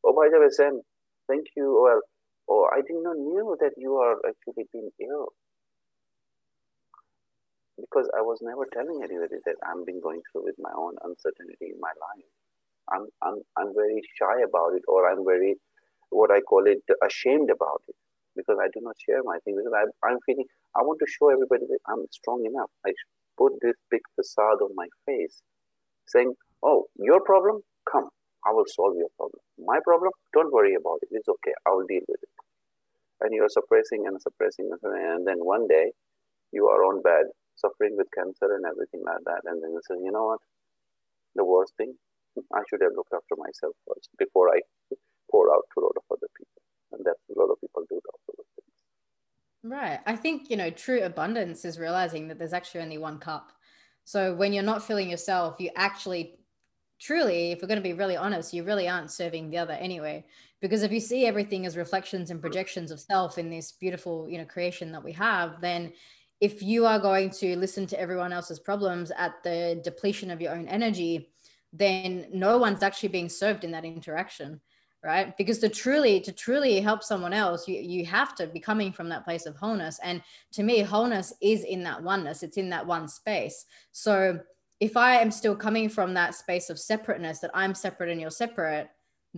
[0.04, 0.80] Oh, by the way, Sam,
[1.28, 1.82] thank you.
[1.82, 2.00] Well,
[2.48, 5.28] oh, I did not know that you are actually being ill.
[7.78, 11.72] Because I was never telling anybody that I'm been going through with my own uncertainty
[11.74, 12.30] in my life.
[12.92, 15.56] I'm, I'm, I'm very shy about it or I'm very,
[16.10, 17.96] what I call it, ashamed about it
[18.36, 20.44] because I do not share my things because I, I'm feeling,
[20.76, 22.70] I want to show everybody that I'm strong enough.
[22.86, 22.92] I
[23.38, 25.42] put this big facade on my face
[26.06, 27.60] saying, oh, your problem,
[27.90, 28.08] come,
[28.46, 29.40] I will solve your problem.
[29.58, 31.08] My problem, don't worry about it.
[31.10, 31.52] It's okay.
[31.66, 32.28] I will deal with it.
[33.22, 35.92] And you're suppressing and suppressing, and then one day
[36.52, 37.26] you are on bed,
[37.56, 39.40] suffering with cancer and everything like that.
[39.44, 40.40] And then you say, you know what?
[41.34, 41.94] The worst thing,
[42.52, 44.60] I should have looked after myself first before I
[45.30, 46.62] pour out to a lot of other people.
[46.92, 48.76] And that's a lot of people do that sort of things.
[49.62, 50.00] Right.
[50.06, 53.52] I think, you know, true abundance is realizing that there's actually only one cup.
[54.04, 56.38] So when you're not filling yourself, you actually
[56.98, 60.24] truly, if we're going to be really honest, you really aren't serving the other anyway.
[60.60, 64.38] Because if you see everything as reflections and projections of self in this beautiful, you
[64.38, 65.92] know, creation that we have, then
[66.40, 70.54] if you are going to listen to everyone else's problems at the depletion of your
[70.54, 71.30] own energy,
[71.72, 74.60] then no one's actually being served in that interaction
[75.04, 75.36] right?
[75.36, 79.08] Because to truly to truly help someone else you, you have to be coming from
[79.10, 80.00] that place of wholeness.
[80.02, 80.20] And
[80.52, 82.42] to me wholeness is in that oneness.
[82.42, 83.66] It's in that one space.
[83.92, 84.40] So
[84.80, 88.30] if i am still coming from that space of separateness that i'm separate and you're
[88.30, 88.88] separate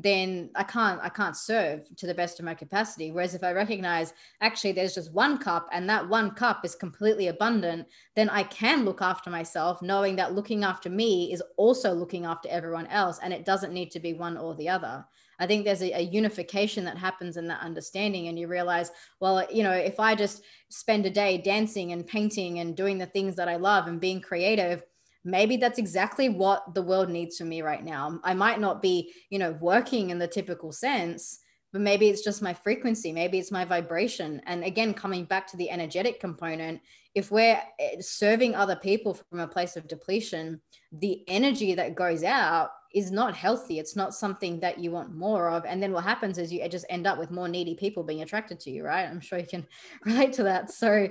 [0.03, 3.11] then I can't I can't serve to the best of my capacity.
[3.11, 7.29] Whereas if I recognize actually there's just one cup and that one cup is completely
[7.29, 12.25] abundant, then I can look after myself, knowing that looking after me is also looking
[12.25, 15.05] after everyone else, and it doesn't need to be one or the other.
[15.41, 18.91] I think there's a, a unification that happens in that understanding, and you realize,
[19.21, 23.07] well, you know, if I just spend a day dancing and painting and doing the
[23.07, 24.83] things that I love and being creative
[25.29, 28.19] maybe that's exactly what the world needs from me right now.
[28.25, 32.41] I might not be you know working in the typical sense but maybe it's just
[32.41, 34.41] my frequency maybe it's my vibration.
[34.47, 36.81] And again coming back to the energetic component
[37.15, 40.61] if we're eh, serving other people from a place of depletion
[40.93, 43.79] the energy that goes out is not healthy.
[43.79, 45.67] It's not something that you want more of.
[45.67, 48.61] And then what happens is you just end up with more needy people being attracted
[48.61, 49.07] to you right?
[49.07, 49.67] I'm sure you can
[50.07, 50.71] relate to that.
[50.71, 51.09] So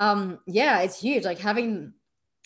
[0.00, 1.24] um yeah it's huge.
[1.24, 1.92] Like having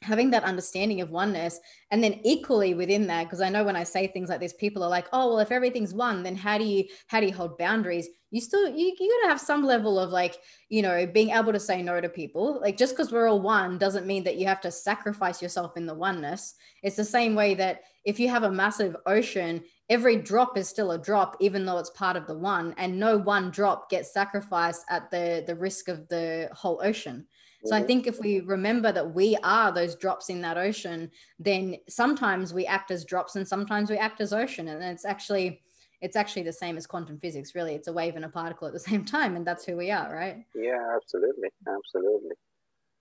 [0.05, 1.59] having that understanding of oneness
[1.91, 4.83] and then equally within that because i know when i say things like this people
[4.83, 7.59] are like oh well if everything's one then how do you how do you hold
[7.59, 8.09] boundaries?
[8.31, 10.37] You still you, you gotta have some level of like
[10.69, 12.61] you know being able to say no to people.
[12.61, 15.87] Like just because we're all one doesn't mean that you have to sacrifice yourself in
[15.87, 16.55] the oneness.
[16.83, 20.93] It's the same way that if you have a massive ocean every drop is still
[20.93, 24.83] a drop even though it's part of the one and no one drop gets sacrificed
[24.89, 27.27] at the the risk of the whole ocean
[27.65, 31.77] so I think if we remember that we are those drops in that ocean, then
[31.89, 34.69] sometimes we act as drops and sometimes we act as ocean.
[34.69, 35.63] And it's actually
[36.03, 37.75] it's actually the same as quantum physics, really.
[37.75, 40.15] It's a wave and a particle at the same time, and that's who we are,
[40.15, 40.45] right?
[40.55, 41.49] Yeah, absolutely.
[41.67, 42.37] Absolutely.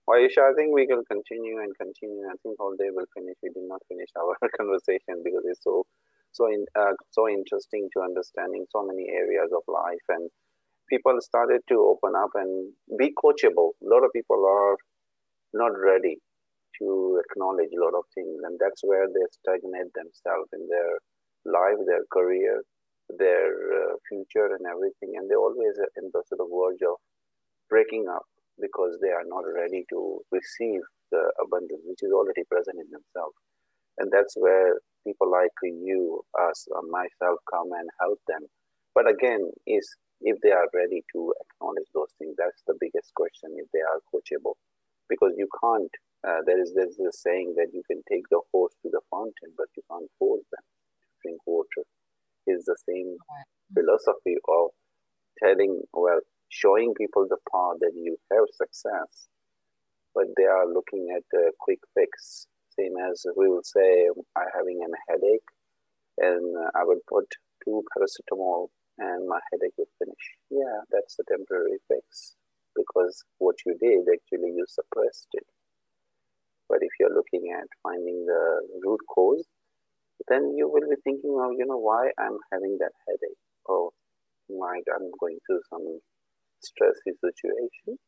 [0.06, 2.24] Well, Isha, I think we will continue and continue.
[2.26, 3.36] I think all day will finish.
[3.42, 5.84] We did not finish our conversation because it's so
[6.32, 10.28] so in, uh, so interesting to understanding so many areas of life and
[10.88, 13.70] people started to open up and be coachable.
[13.82, 14.76] A lot of people are
[15.52, 16.18] not ready
[16.80, 20.92] to acknowledge a lot of things, and that's where they stagnate themselves in their
[21.46, 22.62] life, their career,
[23.18, 25.14] their uh, future, and everything.
[25.16, 26.96] And they're always in the sort of verge of
[27.70, 28.26] breaking up
[28.60, 30.80] because they are not ready to receive
[31.10, 33.36] the abundance which is already present in themselves.
[33.98, 38.42] And that's where people like you, us, myself come and help them.
[38.94, 39.88] But again, is
[40.24, 42.34] if they are ready to acknowledge those things.
[42.38, 44.56] That's the biggest question if they are coachable.
[45.08, 45.92] Because you can't,
[46.26, 49.52] uh, there is there's this saying that you can take the horse to the fountain,
[49.56, 51.84] but you can't force them to drink water.
[52.46, 53.16] Is the same
[53.72, 54.70] philosophy of
[55.42, 59.28] telling, well, showing people the path that you have success,
[60.14, 62.46] but they are looking at a quick fix.
[62.78, 65.48] Same as we will say, I'm having a headache,
[66.18, 67.26] and I will put
[67.64, 68.68] two paracetamol
[68.98, 70.24] and my headache will finish.
[70.50, 72.36] Yeah, that's the temporary fix
[72.76, 75.46] because what you did actually you suppressed it.
[76.68, 79.46] But if you're looking at finding the root cause,
[80.28, 83.38] then you will be thinking, oh, you know, why I'm having that headache.
[83.68, 83.92] Oh,
[84.50, 86.00] my, I'm going through some
[86.64, 87.98] stressy situation,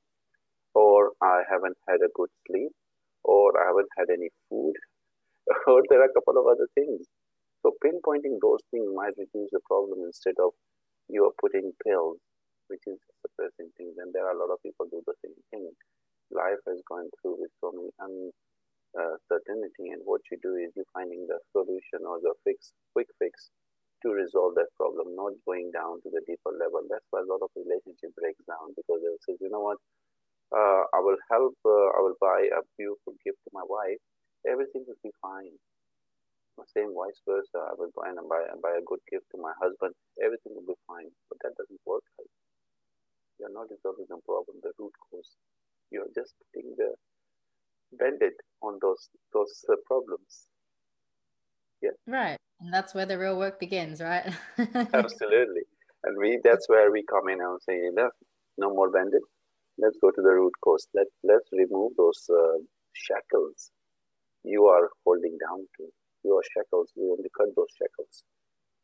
[0.75, 2.73] or I haven't had a good sleep,
[3.25, 4.75] or I haven't had any food,
[5.69, 7.07] or there are a couple of other things.
[7.63, 10.53] So pinpointing those things might reduce the problem instead of
[11.09, 12.19] you are putting pills,
[12.69, 13.95] which is suppressing things.
[13.99, 15.71] And there are a lot of people do the same thing.
[16.31, 17.91] Life has gone through with so many
[18.95, 23.51] uncertainty, and what you do is you're finding the solution or the fix, quick fix
[24.03, 26.83] to resolve that problem, not going down to the deeper level.
[26.91, 29.79] That's why a lot of relationship breaks down because they say, you know what,
[30.55, 34.03] uh, I will help, uh, I will buy a beautiful gift to my wife,
[34.47, 35.55] everything will be fine
[36.65, 37.59] same vice versa.
[37.59, 39.95] I will buy and buy, buy a good gift to my husband.
[40.23, 42.03] Everything will be fine, but that doesn't work.
[43.39, 45.37] You're not resolving the problem, the root cause.
[45.91, 46.95] You're just putting the
[47.93, 48.33] band-aid
[48.63, 50.49] on those those uh, problems.
[51.83, 51.97] Yeah.
[52.07, 54.33] Right, and that's where the real work begins, right?
[54.95, 55.63] Absolutely,
[56.05, 58.13] and we that's where we come in and say, enough,
[58.57, 59.21] no more band-aid.
[59.79, 60.89] Let's go to the root cause.
[60.95, 62.59] Let let's remove those uh,
[62.95, 63.71] shackles
[64.47, 65.85] you are holding down to
[66.27, 68.25] your shackles, you only cut those shackles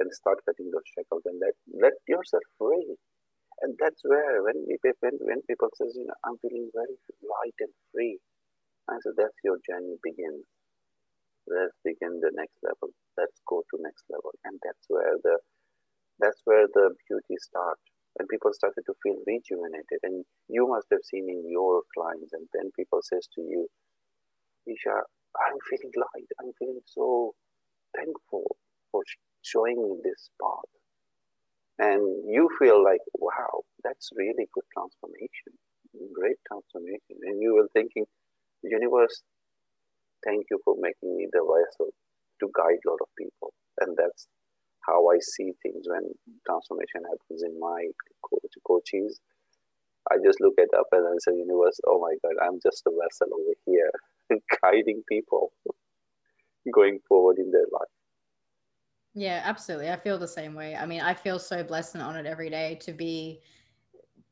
[0.00, 2.96] and start cutting those shackles and let, let yourself free.
[3.62, 4.64] And that's where when,
[5.02, 8.18] when, when people says, you know, I'm feeling very light and free,
[8.90, 10.46] I said, that's your journey begins.
[11.46, 12.90] Let's begin the next level.
[13.18, 14.32] Let's go to next level.
[14.44, 15.38] And that's where the,
[16.20, 17.82] that's where the beauty starts.
[18.18, 20.00] And people started to feel rejuvenated.
[20.02, 23.68] And you must have seen in your clients, and then people says to you,
[24.66, 25.02] Isha,
[25.36, 26.28] I'm feeling light.
[26.40, 27.34] I'm feeling so
[27.96, 28.56] thankful
[28.90, 29.02] for
[29.42, 30.70] showing me this path.
[31.78, 35.56] And you feel like, wow, that's really good transformation,
[36.12, 37.16] great transformation.
[37.24, 38.04] And you were thinking,
[38.62, 39.22] universe,
[40.24, 41.90] thank you for making me the vessel
[42.40, 43.52] to guide a lot of people.
[43.80, 44.28] And that's
[44.86, 46.12] how I see things when
[46.46, 47.88] transformation happens in my
[48.22, 49.20] coach, coaches.
[50.10, 52.90] I just look at up and I say, universe, oh my God, I'm just a
[52.90, 53.90] vessel over here
[54.62, 55.52] guiding people
[56.72, 57.88] going forward in their life.
[59.14, 59.90] Yeah, absolutely.
[59.90, 60.74] I feel the same way.
[60.74, 63.42] I mean, I feel so blessed and honored every day to be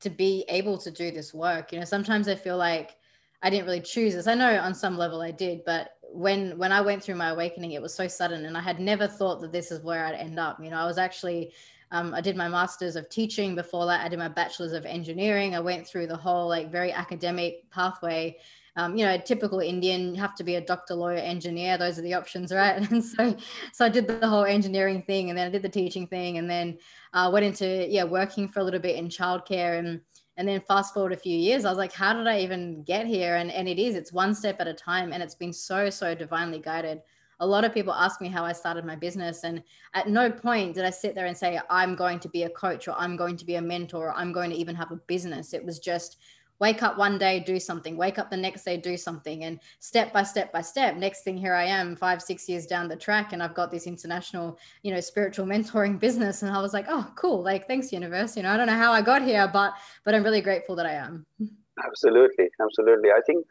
[0.01, 1.73] to be able to do this work.
[1.73, 2.97] You know, sometimes I feel like
[3.43, 4.27] I didn't really choose this.
[4.27, 7.73] I know on some level I did, but when when I went through my awakening,
[7.73, 10.39] it was so sudden, and I had never thought that this is where I'd end
[10.39, 10.59] up.
[10.63, 11.53] You know, I was actually
[11.93, 14.05] um, I did my master's of teaching before that.
[14.05, 15.55] I did my bachelor's of engineering.
[15.55, 18.39] I went through the whole like very academic pathway
[18.77, 21.77] um, you know, typical Indian, you have to be a doctor, lawyer, engineer.
[21.77, 22.91] Those are the options, right?
[22.91, 23.37] And so,
[23.73, 26.49] so I did the whole engineering thing, and then I did the teaching thing, and
[26.49, 26.79] then
[27.13, 30.01] uh, went into yeah working for a little bit in childcare, and
[30.37, 33.07] and then fast forward a few years, I was like, how did I even get
[33.07, 33.37] here?
[33.37, 36.15] And and it is, it's one step at a time, and it's been so so
[36.15, 37.03] divinely guided.
[37.43, 39.63] A lot of people ask me how I started my business, and
[39.95, 42.87] at no point did I sit there and say I'm going to be a coach
[42.87, 45.53] or I'm going to be a mentor or I'm going to even have a business.
[45.53, 46.19] It was just
[46.61, 47.97] wake up one day do something.
[47.97, 49.45] Wake up the next day do something.
[49.45, 52.89] And step by step by step next thing here i am five six years down
[52.89, 56.43] the track and i've got this international you know spiritual mentoring business.
[56.43, 57.43] And i was like oh cool.
[57.43, 58.37] Like thanks universe.
[58.37, 60.87] You know i don't know how i got here but but i'm really grateful that
[60.87, 61.27] i am.
[61.85, 62.51] Absolutely.
[62.61, 63.11] Absolutely.
[63.11, 63.47] I think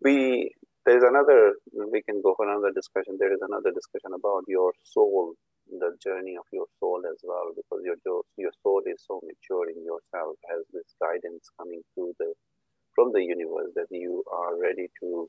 [0.00, 0.54] we
[0.86, 1.54] there's another
[1.92, 3.16] we can go for another discussion.
[3.18, 5.34] There is another discussion about your soul
[5.70, 7.96] the journey of your soul as well because your
[8.36, 12.32] your soul is so mature in yourself has this guidance coming through the
[12.94, 15.28] from the universe that you are ready to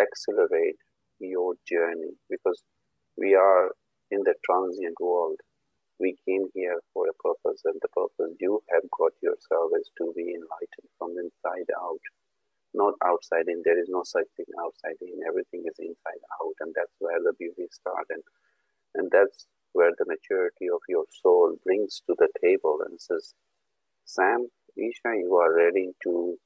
[0.00, 0.76] accelerate
[1.20, 2.12] your journey.
[2.30, 2.62] Because
[3.16, 3.70] we are
[4.10, 5.38] in the transient world.
[6.00, 10.12] We came here for a purpose and the purpose you have got yourself is to
[10.16, 12.02] be enlightened from inside out
[12.74, 13.62] not outside in.
[13.64, 15.22] There is no such thing outside in.
[15.26, 18.10] Everything is inside out and that's where the beauty starts.
[18.10, 18.22] And
[18.96, 23.34] and that's where the maturity of your soul brings to the table and says,
[24.06, 24.46] Sam,
[24.76, 26.36] Isha, you are ready to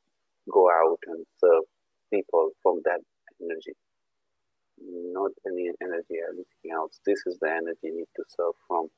[0.50, 1.64] go out and serve
[2.12, 3.00] people from that
[3.40, 3.74] energy.
[4.80, 7.00] Not any energy, or anything else.
[7.04, 8.88] This is the energy you need to serve from.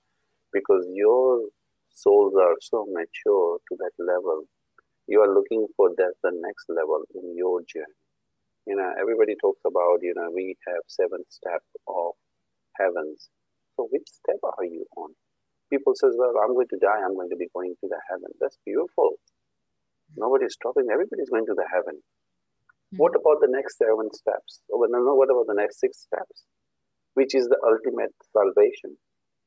[0.52, 1.48] Because your
[1.90, 4.44] souls are so mature to that level.
[5.06, 7.98] You are looking for that the next level in your journey.
[8.66, 12.12] You know, everybody talks about, you know, we have seven steps of
[12.78, 13.28] heavens.
[13.80, 15.16] So which step are you on?
[15.72, 17.00] People says, well, I'm going to die.
[17.00, 18.28] I'm going to be going to the heaven.
[18.36, 19.16] That's beautiful.
[20.20, 20.92] Nobody's stopping.
[20.92, 21.96] Everybody's going to the heaven.
[21.96, 23.00] Mm-hmm.
[23.00, 24.60] What about the next seven steps?
[24.68, 26.44] Or no, no, what about the next six steps?
[27.16, 29.00] Which is the ultimate salvation,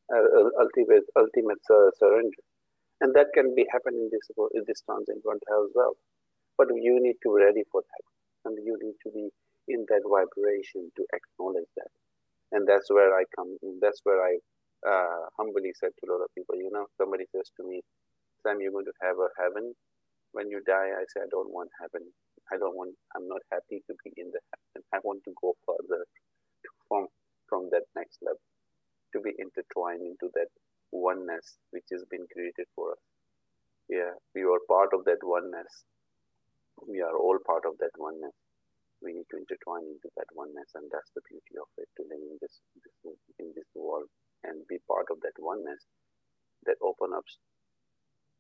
[0.10, 2.42] uh, ultimate ultimate uh, surrender,
[3.02, 4.26] and that can be happening in this
[4.58, 5.94] in this transient world as well.
[6.58, 8.06] But you need to be ready for that,
[8.50, 9.30] and you need to be
[9.70, 11.93] in that vibration to acknowledge that,
[12.54, 13.58] and that's where I come.
[13.64, 13.80] In.
[13.82, 14.38] That's where I
[14.88, 17.82] uh, humbly said to a lot of people, you know, somebody says to me,
[18.44, 19.74] Sam, you're going to have a heaven
[20.34, 20.92] when you die.
[20.96, 22.08] I say, I don't want heaven.
[22.54, 24.86] I don't want, I'm not happy to be in the heaven.
[24.94, 27.08] I want to go further to from,
[27.50, 28.42] from that next level,
[29.14, 30.50] to be intertwined into that
[30.92, 33.04] oneness which has been created for us.
[33.90, 35.86] Yeah, we are part of that oneness.
[36.88, 38.34] We are all part of that oneness.
[39.04, 42.24] We need to intertwine into that oneness, and that's the beauty of it to live
[42.24, 42.64] in this,
[43.04, 44.08] this in this world
[44.44, 45.84] and be part of that oneness
[46.66, 47.26] that open up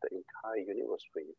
[0.01, 1.35] the entire universe for you.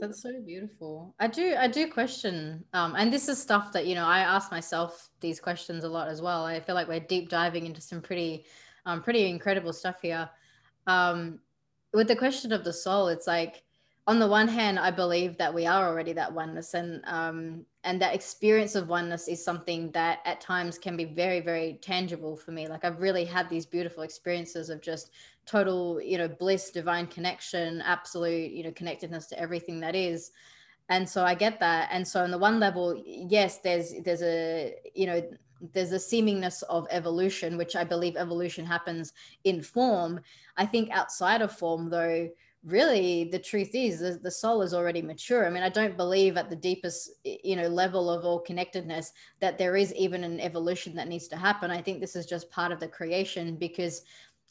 [0.00, 1.14] That's so beautiful.
[1.20, 4.50] I do I do question um and this is stuff that you know I ask
[4.50, 6.44] myself these questions a lot as well.
[6.44, 8.46] I feel like we're deep diving into some pretty
[8.84, 10.28] um pretty incredible stuff here.
[10.86, 11.40] Um
[11.92, 13.62] with the question of the soul, it's like
[14.06, 18.00] on the one hand, I believe that we are already that oneness, and um, and
[18.02, 22.50] that experience of oneness is something that at times can be very, very tangible for
[22.52, 22.68] me.
[22.68, 25.10] Like I've really had these beautiful experiences of just
[25.46, 30.32] total, you know, bliss, divine connection, absolute, you know, connectedness to everything that is.
[30.90, 31.88] And so I get that.
[31.90, 35.22] And so on the one level, yes, there's there's a you know
[35.72, 40.20] there's a seemingness of evolution, which I believe evolution happens in form.
[40.58, 42.28] I think outside of form, though
[42.64, 45.46] really the truth is the, the soul is already mature.
[45.46, 49.58] I mean i don't believe at the deepest you know level of all connectedness that
[49.58, 51.70] there is even an evolution that needs to happen.
[51.70, 54.02] I think this is just part of the creation because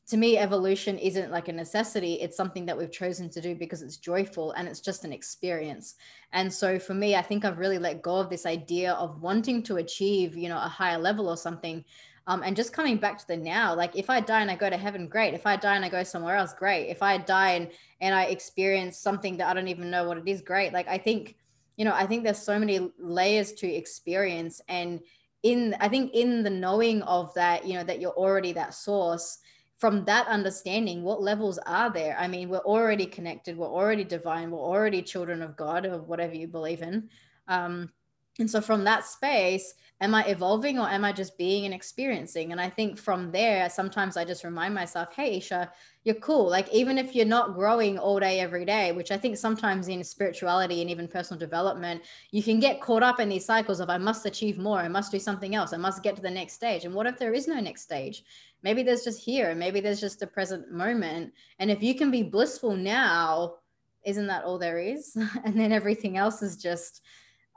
[0.06, 2.16] to me evolution isn't like a necessity.
[2.16, 5.96] It's something that we've chosen to do because it's joyful and it's just an experience.
[6.34, 9.64] And so for me i think i've really let go of this idea of wanting
[9.64, 11.84] to achieve you know a higher level or something
[12.26, 14.70] um, and just coming back to the now, like if I die and I go
[14.70, 15.34] to heaven, great.
[15.34, 16.88] If I die and I go somewhere else, great.
[16.88, 17.70] If I die and,
[18.00, 20.72] and I experience something that I don't even know what it is, great.
[20.72, 21.36] Like I think,
[21.76, 24.62] you know, I think there's so many layers to experience.
[24.70, 25.02] And
[25.44, 29.40] in, I think in the knowing of that, you know, that you're already that source,
[29.80, 32.16] from that understanding, what levels are there?
[32.18, 36.34] I mean, we're already connected, we're already divine, we're already children of God or whatever
[36.36, 37.10] you believe in.
[37.50, 37.92] Um,
[38.40, 42.52] and so from that space, am I evolving or am I just being and experiencing?
[42.52, 45.72] And I think from there, sometimes I just remind myself, hey, Isha,
[46.04, 46.50] you're cool.
[46.50, 50.04] Like, even if you're not growing all day, every day, which I think sometimes in
[50.04, 54.00] spirituality and even personal development, you can get caught up in these cycles of, I
[54.00, 56.86] must achieve more, I must do something else, I must get to the next stage.
[56.86, 58.24] And what if there is no next stage?
[58.64, 61.34] Maybe there's just here, maybe there's just the present moment.
[61.60, 63.58] And if you can be blissful now,
[64.06, 65.16] isn't that all there is?
[65.46, 67.02] and then everything else is just,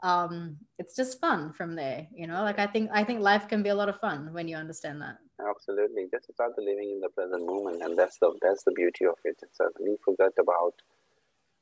[0.06, 2.06] um, it's just fun from there.
[2.14, 4.46] You know, like I think I think life can be a lot of fun when
[4.46, 5.16] you understand that.
[5.50, 9.18] Absolutely, just start living in the present moment, and that's the that's the beauty of
[9.24, 9.38] it.
[9.52, 10.74] So we forget about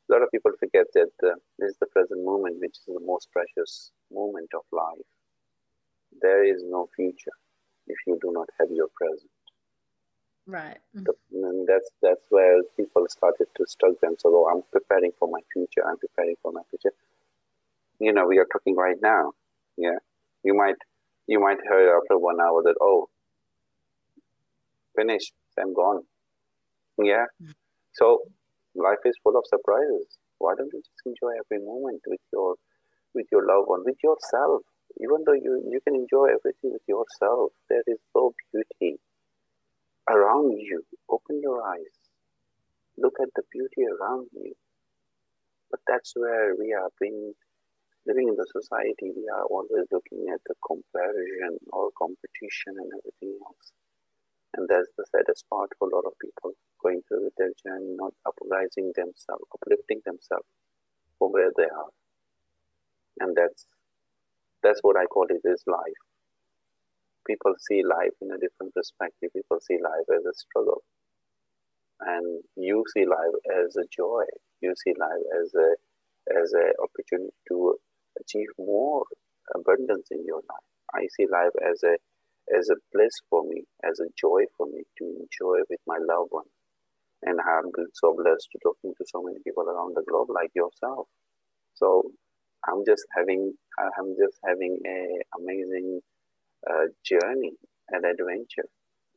[0.06, 3.00] a lot of people forget that uh, this is the present moment, which is the
[3.12, 5.08] most precious moment of life.
[6.20, 7.36] There is no future
[7.86, 9.30] if you do not have your present.
[10.46, 10.78] Right.
[10.92, 14.36] The, and that's that's where people started to struggle themselves.
[14.38, 15.82] Oh, I'm preparing for my future.
[15.88, 16.94] I'm preparing for my future
[18.04, 19.32] you know we are talking right now.
[19.76, 19.98] Yeah.
[20.42, 20.76] You might
[21.26, 23.08] you might hear after one hour that oh
[24.96, 26.02] finished i'm gone.
[26.98, 27.26] Yeah.
[27.42, 27.52] Mm-hmm.
[27.92, 28.20] so
[28.74, 30.18] life is full of surprises.
[30.38, 32.56] Why don't you just enjoy every moment with your
[33.14, 34.62] with your loved one with yourself?
[35.00, 38.98] Even though you you can enjoy everything with yourself there is so beauty
[40.08, 40.84] around you.
[41.08, 41.96] Open your eyes.
[42.96, 44.54] Look at the beauty around you.
[45.70, 47.34] But that's where we are being
[48.06, 53.38] living in the society, we are always looking at the comparison or competition and everything
[53.40, 53.72] else.
[54.56, 56.52] And that's the saddest part for a lot of people
[56.82, 60.46] going through their journey, not uprising themselves, uplifting themselves
[61.18, 61.90] for where they are.
[63.20, 63.66] And that's
[64.62, 66.02] that's what I call it is life.
[67.26, 69.30] People see life in a different perspective.
[69.34, 70.82] People see life as a struggle.
[72.00, 74.24] And you see life as a joy.
[74.60, 75.74] You see life as a
[76.40, 77.76] as an opportunity to
[78.20, 79.04] achieve more
[79.54, 80.68] abundance in your life.
[80.94, 81.96] I see life as a
[82.58, 86.30] as a bliss for me, as a joy for me to enjoy with my loved
[86.30, 86.50] one.
[87.22, 91.08] and I'm so blessed to talking to so many people around the globe like yourself.
[91.74, 92.10] So
[92.68, 94.98] I'm just having I'm just having a
[95.40, 96.00] amazing
[96.70, 97.52] uh, journey
[97.90, 98.68] and adventure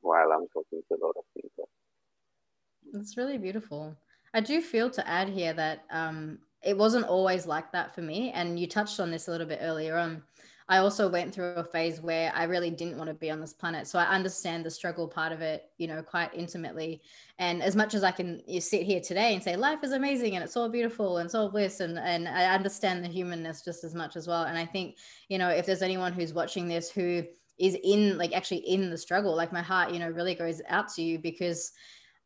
[0.02, 1.70] while I'm talking to a lot of people.
[2.94, 3.98] It's really beautiful.
[4.34, 8.32] I do feel to add here that um, it wasn't always like that for me,
[8.32, 10.22] and you touched on this a little bit earlier on.
[10.70, 13.54] I also went through a phase where I really didn't want to be on this
[13.54, 13.88] planet.
[13.88, 17.02] So I understand the struggle part of it, you know, quite intimately.
[17.40, 20.36] And as much as I can you sit here today and say life is amazing
[20.36, 23.86] and it's all beautiful and it's all bliss and, and I understand the humanness just
[23.86, 24.44] as much as well.
[24.44, 24.98] And I think,
[25.30, 27.24] you know, if there's anyone who's watching this who
[27.58, 30.90] is in like actually in the struggle, like my heart, you know, really goes out
[30.96, 31.72] to you because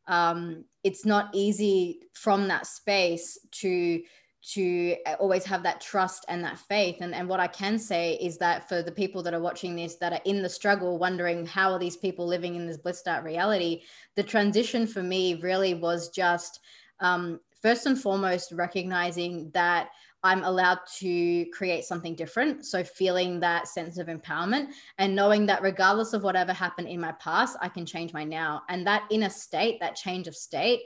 [0.08, 4.02] um it's not easy from that space to
[4.42, 6.96] to uh, always have that trust and that faith.
[7.00, 9.96] And, and what i can say is that for the people that are watching this
[9.96, 13.24] that are in the struggle wondering how are these people living in this blissed out
[13.24, 13.82] reality
[14.16, 16.60] the transition for me really was just
[17.00, 19.90] um, first and foremost recognizing that
[20.24, 22.64] i'm allowed to create something different.
[22.66, 24.68] So feeling that sense of empowerment
[24.98, 28.62] and knowing that regardless of whatever happened in my past i can change my now.
[28.68, 30.82] And that inner state that change of state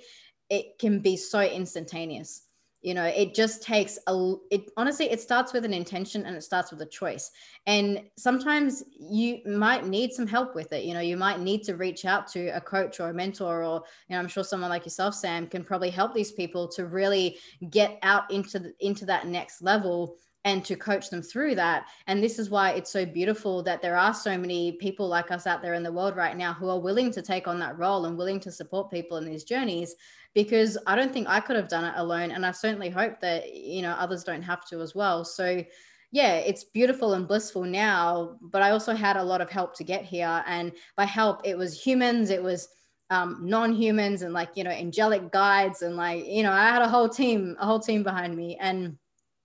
[0.49, 2.46] it can be so instantaneous
[2.87, 6.43] you know it just takes a it honestly it starts with an intention and it
[6.43, 7.33] starts with a choice.
[7.67, 10.85] And sometimes you might need some help with it.
[10.85, 13.83] You know you might need to reach out to a coach or a mentor or
[14.09, 17.39] you know i'm sure someone like yourself sam can probably help these people to really
[17.71, 20.17] get out into the, into that next level
[20.47, 21.89] and to coach them through that.
[22.07, 25.45] And this is why it's so beautiful that there are so many people like us
[25.45, 28.07] out there in the world right now who are willing to take on that role
[28.07, 29.97] and willing to support people in these journeys
[30.35, 32.31] because I don't think I could have done it alone.
[32.31, 35.25] And I certainly hope that, you know, others don't have to as well.
[35.25, 35.65] So,
[36.13, 39.85] yeah, it's beautiful and blissful now, but I also had a lot of help to
[39.85, 40.45] get here.
[40.47, 42.69] And by help, it was humans, it was
[43.11, 45.83] um, non-humans and like, you know, angelic guides.
[45.83, 48.57] And like, you know, I had a whole team, a whole team behind me.
[48.61, 48.97] And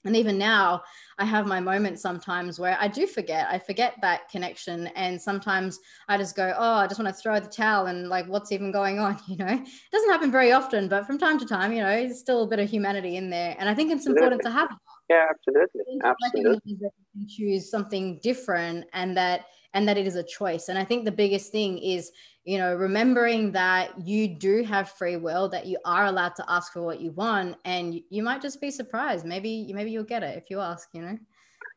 [0.05, 0.81] and even now
[1.17, 3.47] i have my moments sometimes where i do forget.
[3.49, 7.39] I forget that connection and sometimes i just go oh i just want to throw
[7.39, 9.17] the towel and like what's even going on?
[9.27, 9.47] You know?
[9.47, 12.47] It doesn't happen very often but from time to time you know there's still a
[12.47, 14.69] bit of humanity in there and i think it's important to have
[15.09, 15.99] yeah absolutely.
[16.03, 16.77] Absolutely.
[16.81, 20.67] that you can choose something different and that and that it is a choice.
[20.67, 22.11] And i think the biggest thing is
[22.43, 26.73] you know remembering that you do have free will that you are allowed to ask
[26.73, 29.25] for what you want and you might just be surprised.
[29.25, 31.17] Maybe maybe you'll get it if you ask you know?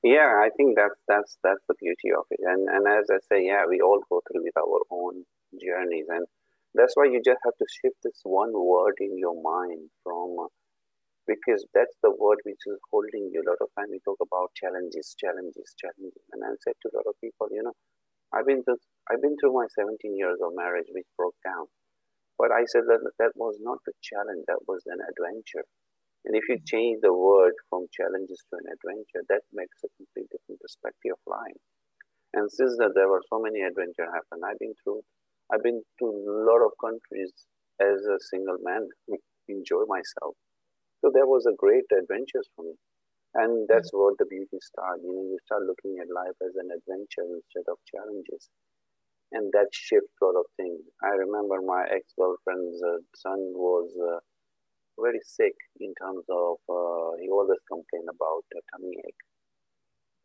[0.03, 2.41] Yeah i think that's that's that's the beauty of it.
[2.43, 5.25] And and as i say yeah we all go through with our own
[5.61, 6.07] journeys.
[6.09, 6.27] And
[6.75, 10.49] that's why you just have to shift this one word in your mind from uh,
[11.27, 13.41] because that's the word which is holding you.
[13.41, 16.25] A lot of time we talk about challenges challenges challenges.
[16.33, 17.73] And i said to a lot of people you know
[18.35, 21.71] I've been through, I've been through my 17 years of marriage, which broke down.
[22.37, 25.63] But I said that that was not a challenge, that was an adventure.
[26.25, 26.67] And if you mm-hmm.
[26.67, 31.23] change the word from challenges to an adventure, that makes a completely different perspective of
[31.31, 31.63] life.
[32.35, 35.07] And since that there were so many adventures happen, I've been through,
[35.53, 37.31] I've been to a lot of countries
[37.79, 38.89] as a single man,
[39.47, 40.35] enjoy myself.
[41.05, 42.75] So there was a great adventures for me.
[43.35, 43.99] And that's mm.
[43.99, 45.01] what the beauty start.
[45.03, 48.51] You know, you start looking at life as an adventure instead of challenges.
[49.33, 50.79] And that shift sort of thing.
[51.03, 54.23] I remember my ex-girlfriend's uh, son was uh,
[55.01, 59.25] very sick in terms of, uh, he always complained about a tummy ache.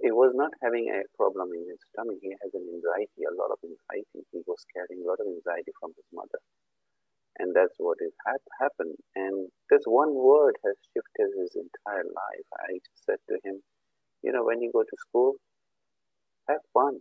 [0.01, 2.15] He was not having a problem in his tummy.
[2.21, 4.23] He has an anxiety, a lot of anxiety.
[4.31, 6.39] He was carrying a lot of anxiety from his mother
[7.37, 8.95] and that's what has had happened.
[9.15, 12.47] And this one word has shifted his entire life.
[12.59, 13.61] I said to him,
[14.23, 15.35] you know, when you go to school,
[16.49, 16.99] have fun.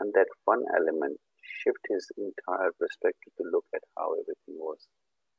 [0.00, 4.80] And that fun element shift his entire perspective to look at how everything was.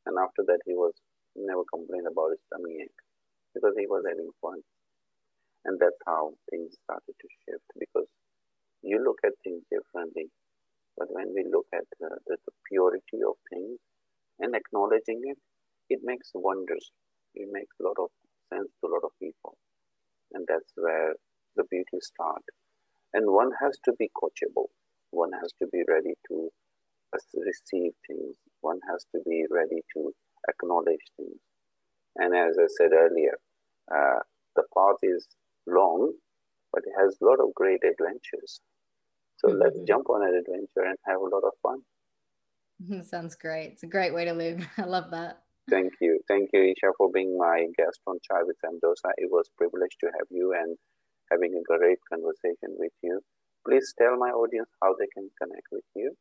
[0.05, 0.93] And after that, he was
[1.35, 3.01] never complained about his tummy ache
[3.53, 4.61] because he was having fun.
[5.65, 8.07] And that's how things started to shift because
[8.81, 10.29] you look at things differently
[10.97, 13.79] but when we look at the, the, the purity of things
[14.39, 15.37] and acknowledging it,
[15.89, 16.91] it makes wonders.
[17.35, 18.09] It makes a lot of
[18.53, 19.57] sense to a lot of people.
[20.33, 21.13] And that's where
[21.55, 22.47] the beauty starts.
[23.13, 24.67] And one has to be coachable.
[25.11, 26.49] One has to be ready to
[27.35, 28.35] receive things.
[28.61, 30.13] One has to be ready to
[30.49, 31.39] acknowledge things.
[32.15, 33.37] And as I said earlier,
[33.93, 34.19] uh,
[34.55, 35.27] the path is
[35.67, 36.13] long,
[36.71, 38.61] but it has a lot of great adventures.
[39.41, 39.61] So mm-hmm.
[39.61, 41.81] let's jump on an adventure and have a lot of fun.
[43.03, 43.73] Sounds great.
[43.73, 44.65] It's a great way to live.
[44.77, 45.41] I love that.
[45.69, 46.19] Thank you.
[46.27, 49.11] Thank you, Isha, for being my guest on Chai with Samdosa.
[49.17, 50.77] It was a privilege to have you and
[51.31, 53.21] having a great conversation with you.
[53.65, 56.15] Please tell my audience how they can connect with you.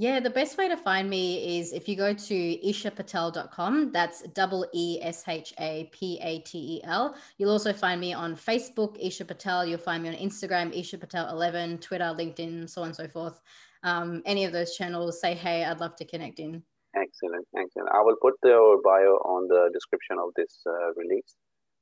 [0.00, 3.92] Yeah, the best way to find me is if you go to eeshapatel.com.
[3.92, 7.14] That's double E S H A P A T E L.
[7.36, 9.66] You'll also find me on Facebook, Isha Patel.
[9.66, 13.42] You'll find me on Instagram, Isha Patel 11, Twitter, LinkedIn, so on and so forth.
[13.82, 16.62] Um, any of those channels, say hey, I'd love to connect in.
[16.96, 17.90] Excellent, excellent.
[17.92, 21.34] I will put the bio on the description of this uh, release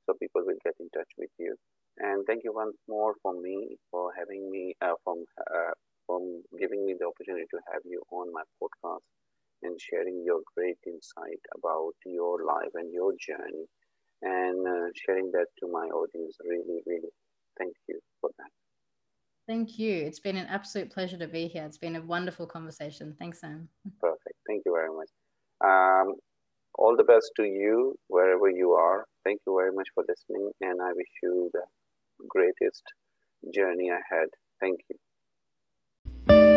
[0.06, 1.54] so people will get in touch with you.
[1.98, 5.70] And thank you once more for me for having me uh, from uh,
[6.08, 9.04] from giving me the opportunity to have you on my podcast
[9.62, 13.66] and sharing your great insight about your life and your journey
[14.22, 16.36] and uh, sharing that to my audience.
[16.42, 17.12] Really, really
[17.58, 18.50] thank you for that.
[19.46, 19.94] Thank you.
[19.94, 21.64] It's been an absolute pleasure to be here.
[21.64, 23.14] It's been a wonderful conversation.
[23.18, 23.68] Thanks, Sam.
[24.00, 24.36] Perfect.
[24.46, 25.08] Thank you very much.
[25.64, 26.14] Um,
[26.74, 29.06] all the best to you wherever you are.
[29.24, 31.64] Thank you very much for listening, and I wish you the
[32.28, 32.82] greatest
[33.54, 34.28] journey ahead.
[34.60, 34.96] Thank you.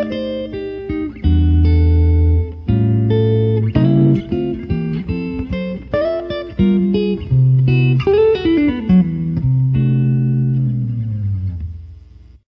[0.04, 0.61] Música